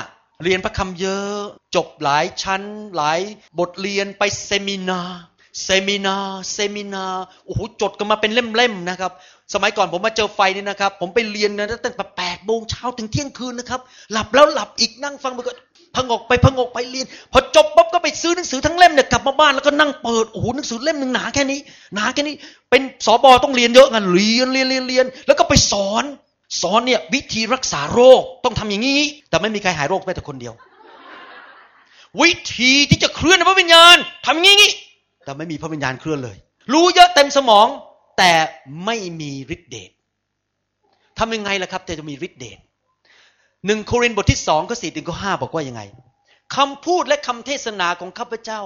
[0.42, 1.36] เรียนพระคำเยอะ
[1.74, 2.62] จบหลายชั้น
[2.96, 3.20] หลาย
[3.58, 7.06] บทเรียนไป seminar seminar seminar
[7.46, 9.12] โอ้โหจดกันมาเป็นเล่มๆนะครับ
[9.54, 13.80] สมัยก่อนผมมาเจอไฟนี่นะครับ ผมไปเรียนนะตั้งแต่แปดโมงเช้าถึงเที่ยงคืนนะครับ
[14.12, 15.52] หลับแล้วหลับอีกนั่งฟังไปก็
[15.96, 21.60] ผงกไปผงกไปเรียน พอจบปุ๊บก็ไปซื้อหนังสือทั้งเล่มเนี่ยกลับมาบ้านแล้วก็นั่งเปิดโอ้โหหนังสือเล่มหนึ่งหนาแค่นี้
[21.94, 22.34] หนาแค่นี้
[22.70, 26.04] เป็นสอบอต้องเรียนเยอะกันเรียนเรียนเรียนเรียน แล้วก็ไปสอน
[26.62, 30.54] สอนเนี่ยวิธีรักษาโรคต้องทำอย่างนี้ แต่ไม่มีใครหายโรคแม้แต่คนเดียว
[32.20, 34.72] วิธีที่จะเคลื่อนพระวิญญาณทำอย่างนี้
[35.24, 36.36] แต่ไม่มีพระวิญญาณเคลื่อนเลย
[36.72, 37.66] รู้เยอะเต็มสมอง
[38.18, 38.32] แต่
[38.84, 39.90] ไม่มีฤทธิเดช
[41.18, 42.58] ทำยังไงล่ะครับจะมีฤทธิเดช
[43.66, 45.82] หนึ่งโครินธ์บทที่สองข้อสี่ถึงข้อห้าบอกว่ายังไง
[46.56, 48.60] คำพูดและคำเทศนาของข้าพเจ้า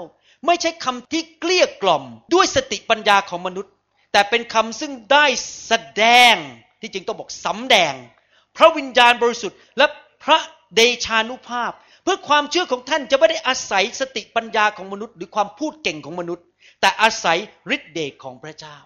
[0.46, 3.72] ไม่ใช่คำที่เกลี้ยกล่อมด้วยสติปัญญาของมนุษย์
[4.12, 5.26] แต่เป็นคำซึ่งได้
[5.66, 5.72] แส
[6.02, 6.34] ดง
[6.80, 7.94] ที่จริงต้องบอกสำแดง
[8.56, 9.86] พระวิญญาณบริสุทธิ์ และ
[10.24, 10.38] พระ
[10.74, 11.72] เดชานุภาพ
[12.02, 16.44] เพื่อความเชื่อของท่านจะไม่ได้อาศัยสติปัญญาของมนุษย์ หรือความพูดเก่งของมนุษย์
[16.80, 17.38] แต่อาศัย
[17.74, 18.78] ฤทธิเดชของพระเจ้า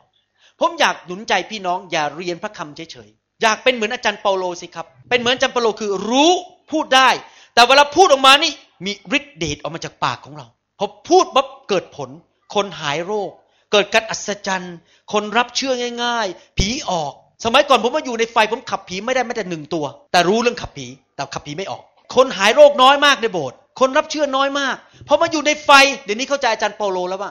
[0.61, 3.11] ผมอยากหนุนใจพี่น้องอย่าเรียนพระคำเฉย
[3.43, 6.33] อยากเป็นเหมือนอาจารย์เปาโลสิครับ เป็นเหมือนอาจารย์เปาโลคือรู้
[6.73, 7.09] พูดได้
[7.55, 8.53] แต่เวลาพูดออกมานี่
[8.85, 10.47] มีฤทธิ์เดชออกมาจากปากของเรา
[10.79, 12.11] พอพูดปั๊บเกิดผล
[12.55, 13.31] คนหายโรค
[13.73, 14.77] เกิดการอัศจรรย์
[15.13, 15.73] คนรับเชื่อ
[16.05, 17.13] ง่าย ๆ ผีออก
[17.45, 21.83] สมัยก่อนผมมาอยู่ในไฟผมขับผีไม่ได้แม้แต่หนึ่งตัว แต่รู้เรื่องขับผี แต่ขับผีไม่ออก
[22.15, 24.77] คนหายโรคน้อยมากในโบสถ์คนรับเชื่อน้อยมาก
[25.09, 25.71] พอมาอยู่ในไฟ
[26.05, 27.31] เดี๋ยวนี้เข้าใจอาจารย์เปาโลแล้วว่า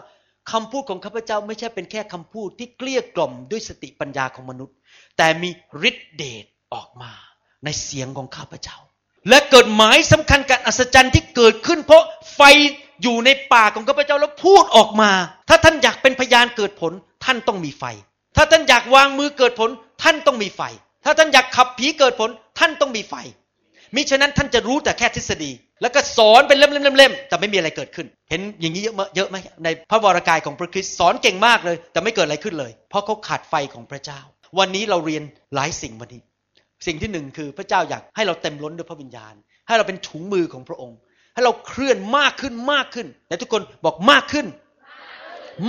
[0.52, 4.76] คำพูดของข้าพเจ้าไม่ใช่เป็นแค่คำพูดที่เกลี้ยกล่อมด้วยสติปัญญาของมนุษย์
[5.18, 5.50] แต่มี
[5.90, 7.12] ฤทธิเดชออกมา
[7.66, 8.78] ในเสียงของข้าพเจ้า
[9.30, 12.04] และเกิดหมายสำคัญการอัศจรรย์ที่เกิดขึ้น เพราะ
[12.36, 12.42] ไฟ
[13.02, 15.12] อยู่ในปากของข้าพเจ้าแล้วพูดออกมา
[15.50, 16.94] ถ้าท่านอยากเป็นพยานเกิดผล
[17.26, 17.84] ท่านต้องมีไฟ
[18.36, 19.70] ถ้าท่านอยากวางมือเกิดผล
[20.04, 20.62] ท่านต้องมีไฟ
[21.06, 22.30] ถ้าท่านอยากขับผีเกิดผล
[22.60, 23.16] ท่านต้องมีไฟ
[23.96, 25.52] มิฉะนั้นท่านจะรู้แต่แค่ทฤษฎี
[25.82, 34.20] แล้วก็สอนเป็นเล่มๆๆแต่ไม่มีอะไรเกิดขึ้น เห็นอย่างนี้เยอะเยอะไหมในพระวรากายของพระคริสต์สอนเก่งมากเลย แต่ไม่เกิดอะไรขึ้นเลย เพราะเขาขาดไฟของพระเจ้า
[34.60, 35.24] วันนี้เราเรียน
[35.56, 36.22] หลายสิ่งวันนี้
[36.88, 39.34] สิ่งที่หนึ่งคือพระเจ้าอยากให้เราเต็มล้นด้วยพระวิญญาณ
[39.68, 40.98] ให้เราเป็นถุงมือของพระองค์
[41.34, 44.46] ให้เราเคลื่อนมากขึ้นมากขึ้นแต่ทุกคนบอกมากขึ้น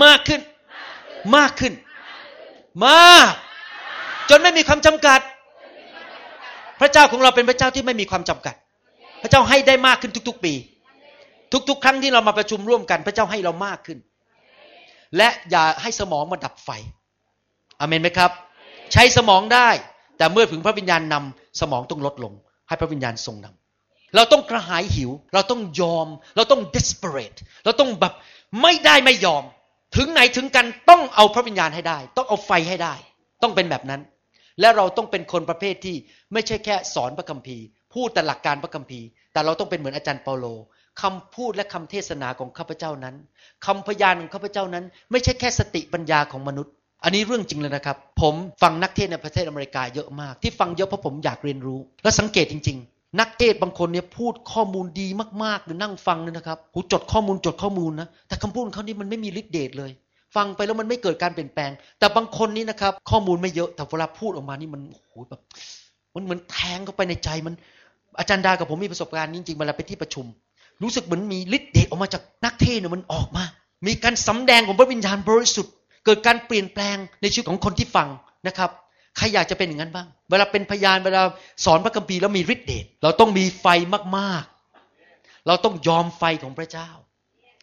[0.04, 0.40] มากขึ้น
[1.36, 1.72] มากขึ้น
[2.86, 3.32] มาก
[4.30, 5.20] จนไม่มีความจำกัด
[6.80, 8.54] พระเจ้าของเราเป็นพระเจ้าที่ไม่มีความจำกัด
[9.22, 10.54] พระเจ้าให้ได้มากขึ้นทุก ๆ ปี
[11.68, 13.98] ทุก ๆ ครั้งที่เรามาประชุมร่วมกัน พระเจ้าให้เรามากขึ้น
[15.16, 16.70] และอย่าให้สมองมาดับไฟ
[17.80, 18.30] อเมนไหมครับ
[18.92, 19.68] ใช้สมองได้
[20.18, 22.32] แต่เมื่อถึงพระวิญญาณนำสมองต้องลดลง
[22.68, 28.12] ให้พระวิญญาณทรงนำเราต้องกระหายหิว เราต้องยอม เราต้อง desperate เราต้องแบบ
[28.62, 29.44] ไม่ได้ไม่ยอม
[29.96, 32.94] ถึงไหนถึงกันต้องเอาพระวิญญาณให้ได้ ต้องเอาไฟให้ได้
[33.42, 34.00] ต้องเป็นแบบนั้น
[34.60, 35.96] และเราต้องเป็นคนประเภทที่
[36.32, 37.64] ไม่ใช่แค่สอนพระคัมภีร์
[37.94, 40.46] พูดแต่หลักการพระคัมภีร์ แต่เราต้องเป็นเหมือนอาจารย์เปาโล
[41.02, 43.14] คำพูดและคำเทศนาของข้าพเจ้านั้น
[43.66, 46.72] คำพยานของข้าพเจ้านั้น ไม่ใช่แค่สติปัญญาของมนุษย์
[47.04, 55.08] อันนี้เรื่องจริงเลยนะครับ ผมฟังนักเทศในประเทศอเมริกาเยอะมาก ที่ฟังเยอะเพราะผมอยากเรียนรู้ และสังเกตจริง ๆ นักเทศบางคนเนี่ยพูดข้อมูลดี
[55.44, 59.90] มากๆหรือนั่งฟังเนี่ยนะครับหูจดข้อมูลจดข้อมูลนะแต่คำพูดของเขานี่มันไม่มีฤทธิ์เดชเลย
[60.36, 65.40] ฟังไปแล้วมันไม่เกิดการเปลี่ยนแปลง แต่บางคนนี่นะครับ ข้อมูลไม่เยอะแต่เวลาพูดออกมานี่มันโอ้โหแบบ
[66.14, 67.54] มันเหมือนแทงเข้าไปในใจมัน
[68.18, 70.26] อาจารย์ดากับผมมีประสบการณ์จริงๆเวลาไปที่ประชุม
[70.82, 73.44] รู้สึกเหมือนมีฤทธิ์เดชออกมาจากนักเทศเนี่ยมันออกมา
[73.86, 75.72] มีการสำแดงของพระวิญญาณบริสุทธิ์
[76.04, 78.08] เกิดการเปลี่ยนแปลงในชีวิตของคนที่ฟัง
[78.46, 78.70] นะครับ
[79.16, 81.22] ใครอยากจะเป็นอย่างนั้นบ้าง เวลาเป็นพยานเวลา
[81.64, 83.66] สอนพระคัมภีร์แล้วมีฤทธิ์เดชเราต้องมีไฟ
[84.18, 86.88] มากๆ เราต้องยอมไฟของพระเจ้า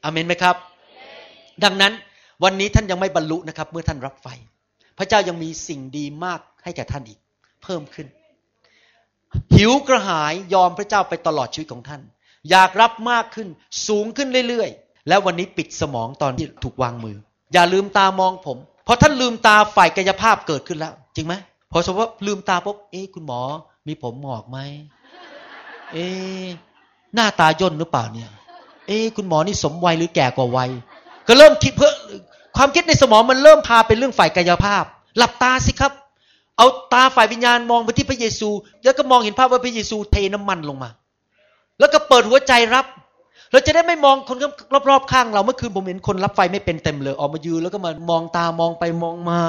[0.04, 0.56] อาเมนไหมครับ
[1.64, 1.94] ดังนั้น
[2.44, 4.28] วันนี้ท่านยังไม่บรรลุนะครับ เมื่อท่านรับไฟ
[4.98, 7.20] พระเจ้ายังมีสิ่งดีมากให้แก่ท่านอีก
[7.64, 8.08] เพิ่มขึ้น
[9.56, 12.02] หิวกระหายยอมพระเจ้าไปตลอดชีวิตของท่าน
[12.50, 13.48] อยากรับมากขึ้น
[13.88, 17.16] สูงขึ้นเรื่อยๆ แล้ววันนี้ปิดสมองตอนที่ถูกวางมือ
[17.54, 18.58] อย่าลืมตามองผม
[18.88, 21.34] พอท่านลืมตาฝ่ายกายภาพเกิดขึ้นแล้ว จริงไหม
[21.72, 23.40] พอสมมติว่าลืมตาปุ๊บเอ๊ะคุณหมอ
[23.88, 24.58] มีผมหงอกไหม
[25.94, 26.46] เอ๊ะ
[27.14, 28.30] หน้าตาย่นหรือเปล่าเนี่ย
[28.88, 30.70] เอ๊ะคุณหมอนี่สมวัยหรือแก่กว่าวัย
[31.28, 31.92] ก็เริ่มคิดเพื่อ
[32.58, 34.84] ความคิดในสมองมันเริ่มพาเป็นเรื่องฝ่ายกายภาพ
[35.18, 35.92] หลับตาสิครับ
[36.58, 38.50] เอาตาฝ่ายวิญญาณมองไปที่พระเยซู
[38.84, 40.90] แล้วก็มองเห็นภาพว่าพระเยซูเทน้ำมันลงมา
[41.80, 42.86] แล้วก็เปิดหัวใจรับ
[43.52, 44.38] เราจะได้ไม่มองคน
[44.90, 49.40] รอบๆข้างเราเมื่อคืนผมเห็นคนรับไฟไม่เป็นเต็มเลย ออกมายืนแล้วก็มามองตามองไปมองมา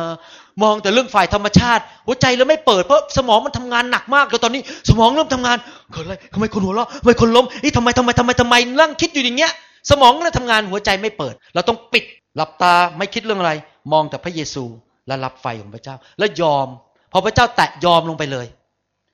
[0.62, 5.56] มองแต่เรื่องฝ่ายธรรมชาติ หัวใจเราไม่เปิดเพราะสมองมันทำงานหนักมากแล้วตอนนี้ สมองเริ่มทำงาน
[5.92, 9.52] เกิดอะไรทำไมคนหัวเราะทำไมคนล้มนี่ทำไมทำไมทำไมทำไมนั่งคิดอยู่อย่างเงี้ย
[9.90, 12.04] สมองเราทำงานหัวใจไม่เปิด เราต้องปิด
[12.36, 13.52] หลับตาไม่คิดเรื่องอะไร
[13.92, 14.64] มองแต่พระเยซู
[15.06, 16.68] และรับไฟของพระเจ้า แล้วยอม
[17.12, 18.46] พอพระเจ้าแตะยอมลงไปเลย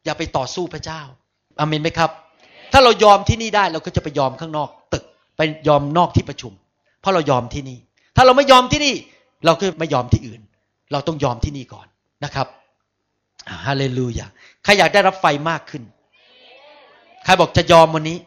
[0.05, 1.01] อย่าไปต่อสู้พระเจ้า
[1.61, 2.11] อามินไหมครับ
[2.73, 5.05] ถ้าเรายอมที่นี่ได้เราก็จะไปยอมข้างนอก ตึก
[5.37, 6.53] ไปยอมนอกที่ประชุม
[7.01, 7.79] เพราะเรายอมที่นี่
[8.17, 8.95] ถ้าเราไม่ยอมที่นี่
[9.47, 10.41] เราก็ไม่ยอมที่อื่น
[10.93, 11.87] เราต้องยอมที่นี่ก่อน
[12.25, 12.47] นะครับ
[13.67, 14.27] ฮาเลลูยา
[14.65, 15.83] ใครอยากได้รับไฟมากขึ้น
[17.25, 18.19] ใครบอกจะยอมวันนี้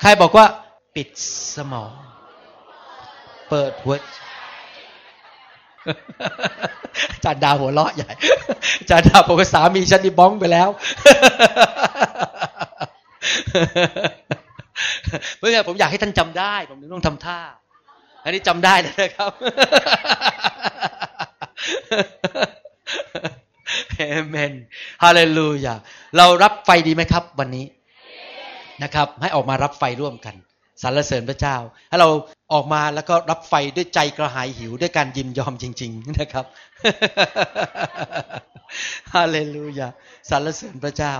[0.00, 0.46] ใครบอกว่า
[0.94, 1.08] ปิด
[1.56, 1.92] สมอง
[3.48, 4.25] เปิดหัวอา
[7.24, 8.10] จารย์ดาวหัวเราะใหญ่
[8.80, 10.68] อาจารย์ดาวบอกว่าสามีฉันนี่บ้องไปแล้ว
[15.38, 17.40] เมื่อไงผมอยากให้ท่านจำได้ ผมต้องทำท่า
[18.24, 19.32] อันนี้จำได้เลยนะครับ
[23.96, 24.52] เอเมน
[25.02, 25.74] ฮาเลลูยา
[26.16, 27.66] เรารับไฟดีไหมครับ วันนี้
[28.82, 30.34] นะครับ ให้ออกมารับไฟร่วมกัน
[30.82, 31.56] สรรเสริญพระเจ้า
[31.88, 32.08] ให้เรา
[32.52, 36.44] ออกมาแล้วก็รับไฟด้วยใจกระหายหิวด้วยการยินยอมจริง ๆ นะครับ
[39.14, 39.88] ฮาเลลูยา
[40.30, 41.14] สรรเสริญพระเจ้า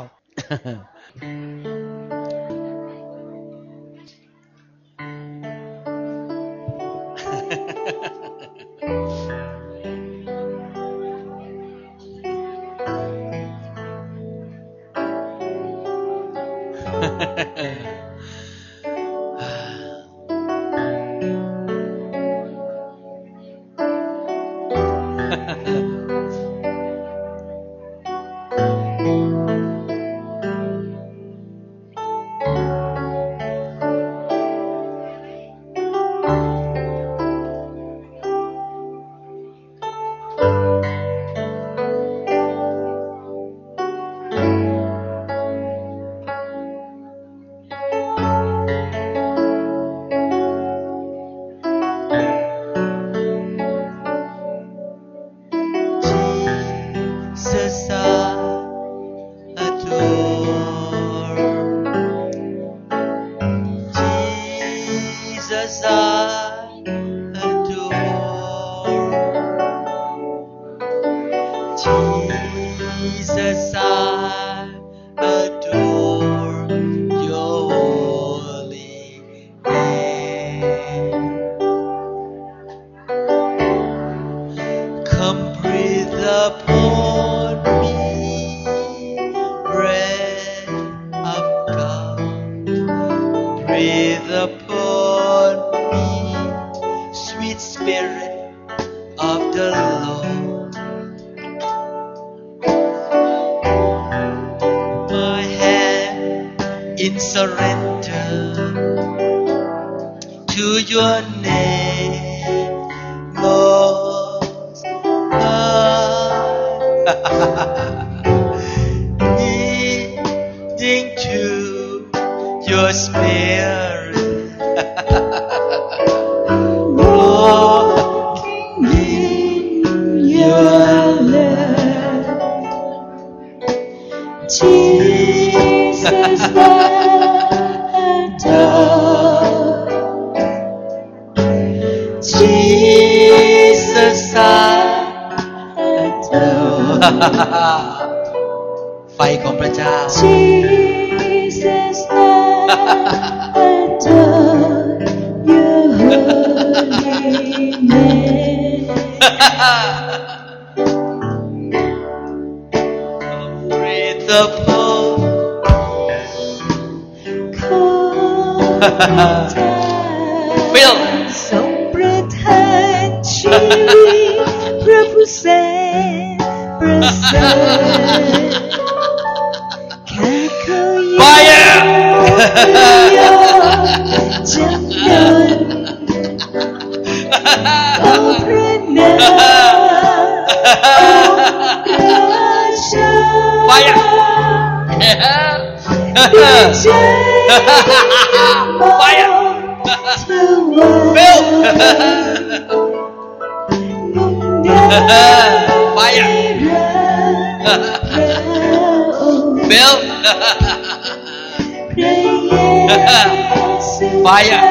[214.28, 214.64] ไฟอะ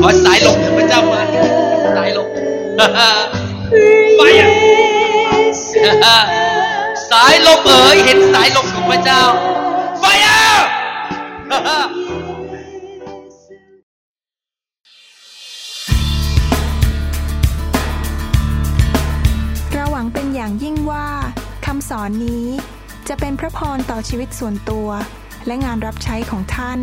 [0.00, 1.20] ขอสายลมของพระเจ้ามา
[1.96, 2.28] สายลม
[4.16, 4.50] ไฟอะ
[7.10, 9.22] สายลมเอ๋ยเห็นสายลมของพระเจ้า
[10.00, 10.40] ไฟอะ
[19.72, 21.06] เราหวังเป็นอย่างยิ่งว่า
[21.66, 22.46] คำสอนนี้
[23.08, 24.88] จะเป็นพระพรต่อชีวิตส่วนตัว
[25.46, 26.82] และงานรับใช้ของท่าน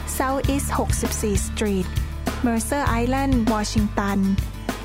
[0.17, 1.87] South East 64 Street
[2.45, 4.19] Mercer Island Washington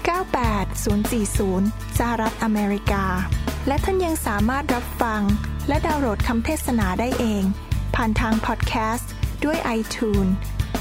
[0.07, 3.05] 98040 สหรัฐอเมริกา
[3.66, 5.22] และท่านยังสามารถรับฟัง
[5.68, 7.43] และดาวน์โหลดคำเทศนาได้เอง
[7.95, 9.12] ผ่านทางพอดแคสต์
[9.45, 10.31] ด้วย iTunes